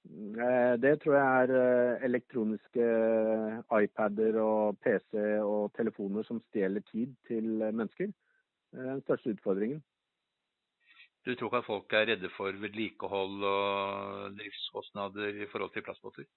Eh, 0.04 0.74
det 0.84 0.98
tror 1.04 1.16
jeg 1.16 1.44
er 1.44 1.54
eh, 1.60 2.06
elektroniske 2.08 2.88
iPader 3.84 4.40
og 4.42 4.80
PC 4.84 5.20
og 5.44 5.72
telefoner 5.78 6.26
som 6.28 6.42
stjeler 6.50 6.84
tid 6.92 7.14
til 7.28 7.62
mennesker. 7.64 8.12
Det 8.74 8.82
er 8.82 8.96
den 8.96 9.06
største 9.06 9.36
utfordringen. 9.36 9.84
Du 11.24 11.36
tror 11.36 11.48
ikke 11.50 11.62
at 11.64 11.68
folk 11.70 11.94
er 11.96 12.10
redde 12.12 12.30
for 12.36 12.56
vedlikehold 12.60 13.46
og 13.48 14.40
driftskostnader 14.40 15.44
i 15.44 15.48
forhold 15.52 15.72
til 15.72 15.86
plastbåter? 15.86 16.28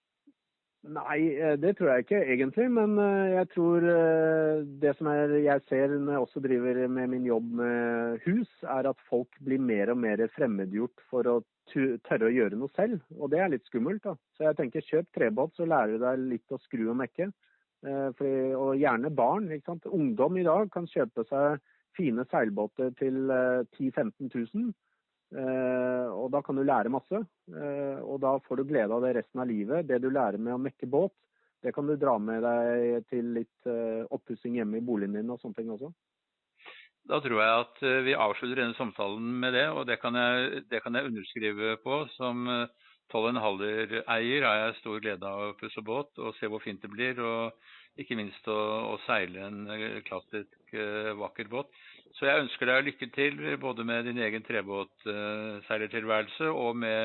Nei, 0.87 1.35
eh, 1.35 1.57
det 1.59 1.72
tror 1.77 1.90
jeg 1.90 2.05
ikke 2.05 2.20
egentlig. 2.22 2.66
Men 2.70 2.94
eh, 3.03 3.35
jeg 3.35 3.49
tror 3.55 3.87
eh, 3.90 4.62
det 4.83 4.92
som 4.99 5.11
er, 5.11 5.35
jeg 5.42 5.64
ser 5.66 5.94
når 5.96 6.12
jeg 6.12 6.27
også 6.27 6.42
driver 6.44 6.81
med 6.87 7.11
min 7.14 7.27
jobb 7.27 7.51
med 7.61 8.20
hus, 8.27 8.53
er 8.62 8.90
at 8.92 9.07
folk 9.11 9.40
blir 9.42 9.62
mer 9.62 9.90
og 9.94 9.99
mer 10.05 10.22
fremmedgjort 10.37 11.07
for 11.11 11.31
å 11.31 11.40
tørre 11.72 12.29
å 12.29 12.35
gjøre 12.35 12.59
noe 12.61 12.70
selv. 12.77 13.03
Og 13.18 13.33
det 13.33 13.42
er 13.42 13.51
litt 13.51 13.66
skummelt. 13.66 14.05
da. 14.05 14.14
Så 14.37 14.46
jeg 14.46 14.59
tenker 14.61 14.87
kjøp 14.87 15.11
trebåt, 15.16 15.57
så 15.57 15.66
lærer 15.66 15.96
du 15.96 16.05
deg 16.07 16.27
litt 16.37 16.55
å 16.55 16.62
skru 16.62 16.87
og 16.92 17.01
mekke. 17.03 17.33
Og 17.87 18.79
gjerne 18.79 19.11
barn. 19.14 19.51
ikke 19.53 19.72
sant? 19.72 19.88
Ungdom 19.90 20.38
i 20.38 20.46
dag 20.46 20.70
kan 20.75 20.87
kjøpe 20.90 21.27
seg 21.27 21.59
fine 21.97 22.25
seilbåter 22.31 22.93
til 23.01 23.23
10 23.27 23.91
000-15 23.91 24.31
000. 24.55 24.75
Eh, 25.35 26.09
og 26.15 26.31
da 26.31 26.41
kan 26.45 26.59
du 26.59 26.63
lære 26.63 26.93
masse. 26.93 27.21
Eh, 27.51 28.01
og 28.03 28.21
da 28.23 28.37
får 28.47 28.61
du 28.61 28.69
glede 28.69 28.95
av 28.95 29.03
det 29.03 29.17
resten 29.19 29.43
av 29.43 29.51
livet. 29.51 29.87
Det 29.89 29.99
du 30.03 30.11
lærer 30.11 30.39
med 30.39 30.55
å 30.55 30.63
mekke 30.63 30.89
båt, 30.91 31.15
det 31.65 31.73
kan 31.75 31.89
du 31.89 31.97
dra 31.99 32.17
med 32.23 32.45
deg 32.47 33.07
til 33.11 33.33
litt 33.41 33.71
eh, 33.71 34.05
oppussing 34.15 34.61
hjemme 34.61 34.79
i 34.79 34.85
boligen 34.87 35.19
din 35.19 35.33
og 35.33 35.41
sånne 35.43 35.59
ting 35.59 35.73
også. 35.75 35.91
Da 37.07 37.21
tror 37.23 37.39
jeg 37.39 37.59
at 37.63 37.83
vi 38.03 38.15
avslutter 38.19 38.59
denne 38.59 38.75
samtalen 38.75 39.27
med 39.39 39.55
det, 39.55 39.69
og 39.71 39.85
det 39.87 40.01
kan 40.03 40.17
jeg, 40.19 40.65
det 40.67 40.81
kan 40.83 40.97
jeg 40.99 41.07
underskrive 41.07 41.77
på. 41.85 42.01
Som 42.17 42.49
12,5-eier 43.15 44.43
har 44.43 44.57
jeg 44.59 44.79
stor 44.81 45.05
glede 45.05 45.31
av 45.31 45.45
å 45.45 45.53
pusse 45.61 45.85
båt 45.87 46.19
og 46.19 46.35
se 46.41 46.51
hvor 46.51 46.65
fint 46.65 46.83
det 46.83 46.91
blir. 46.91 47.21
Og 47.23 47.55
ikke 48.01 48.17
minst 48.19 48.45
å, 48.51 48.59
å 48.93 48.95
seile 49.07 49.39
en 49.47 49.59
klassisk 50.07 50.51
vakker 51.21 51.47
båt. 51.53 51.69
Så 52.17 52.23
jeg 52.29 52.43
ønsker 52.47 52.65
deg 52.71 52.87
lykke 52.87 53.07
til 53.13 53.35
både 53.61 53.83
med 53.85 54.05
din 54.09 54.21
egen 54.25 54.43
trebåtseilertilværelse 54.47 56.47
og 56.49 56.73
med 56.81 57.05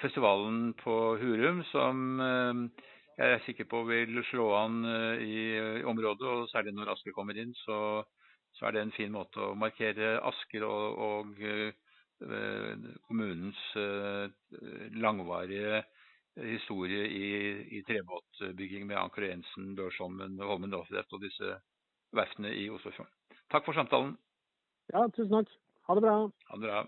festivalen 0.00 0.72
på 0.78 1.16
Hurum, 1.20 1.62
som 1.72 2.20
eh, 2.22 2.54
jeg 3.18 3.28
er 3.34 3.40
sikker 3.46 3.64
på 3.70 3.78
vil 3.88 4.24
slå 4.30 4.46
an 4.56 4.74
i 5.20 5.60
området. 5.84 6.28
Og 6.28 6.48
særlig 6.52 6.72
når 6.76 6.92
Asker 6.94 7.12
kommer 7.16 7.34
inn, 7.38 7.54
så, 7.64 7.78
så 8.56 8.62
er 8.66 8.70
det 8.72 8.80
en 8.86 8.96
fin 8.96 9.12
måte 9.12 9.38
å 9.42 9.54
markere 9.58 10.08
Asker 10.30 10.62
og, 10.64 10.84
og 11.02 11.26
kommunens 13.08 13.60
langvarige 15.02 15.82
historie 16.40 17.04
i, 17.08 17.26
i 17.76 17.82
trebåtbygging 17.88 18.86
med 18.86 18.96
Anker 18.96 19.28
Jensen, 19.28 19.74
Børsholmen, 19.76 20.38
Holmen 20.40 20.74
Offset 20.74 21.12
og 21.12 21.20
disse 21.20 21.56
verftene 22.16 22.54
i 22.56 22.68
Oslofjorden. 22.72 23.12
Takk 23.52 23.66
for 23.66 23.76
samtalen. 23.76 24.16
Ja, 24.92 25.06
tusen 25.16 25.34
takk. 25.36 25.52
Ha 25.88 25.96
det 25.98 26.04
bra. 26.04 26.16
Ha 26.48 26.58
det 26.58 26.68
bra. 26.68 26.82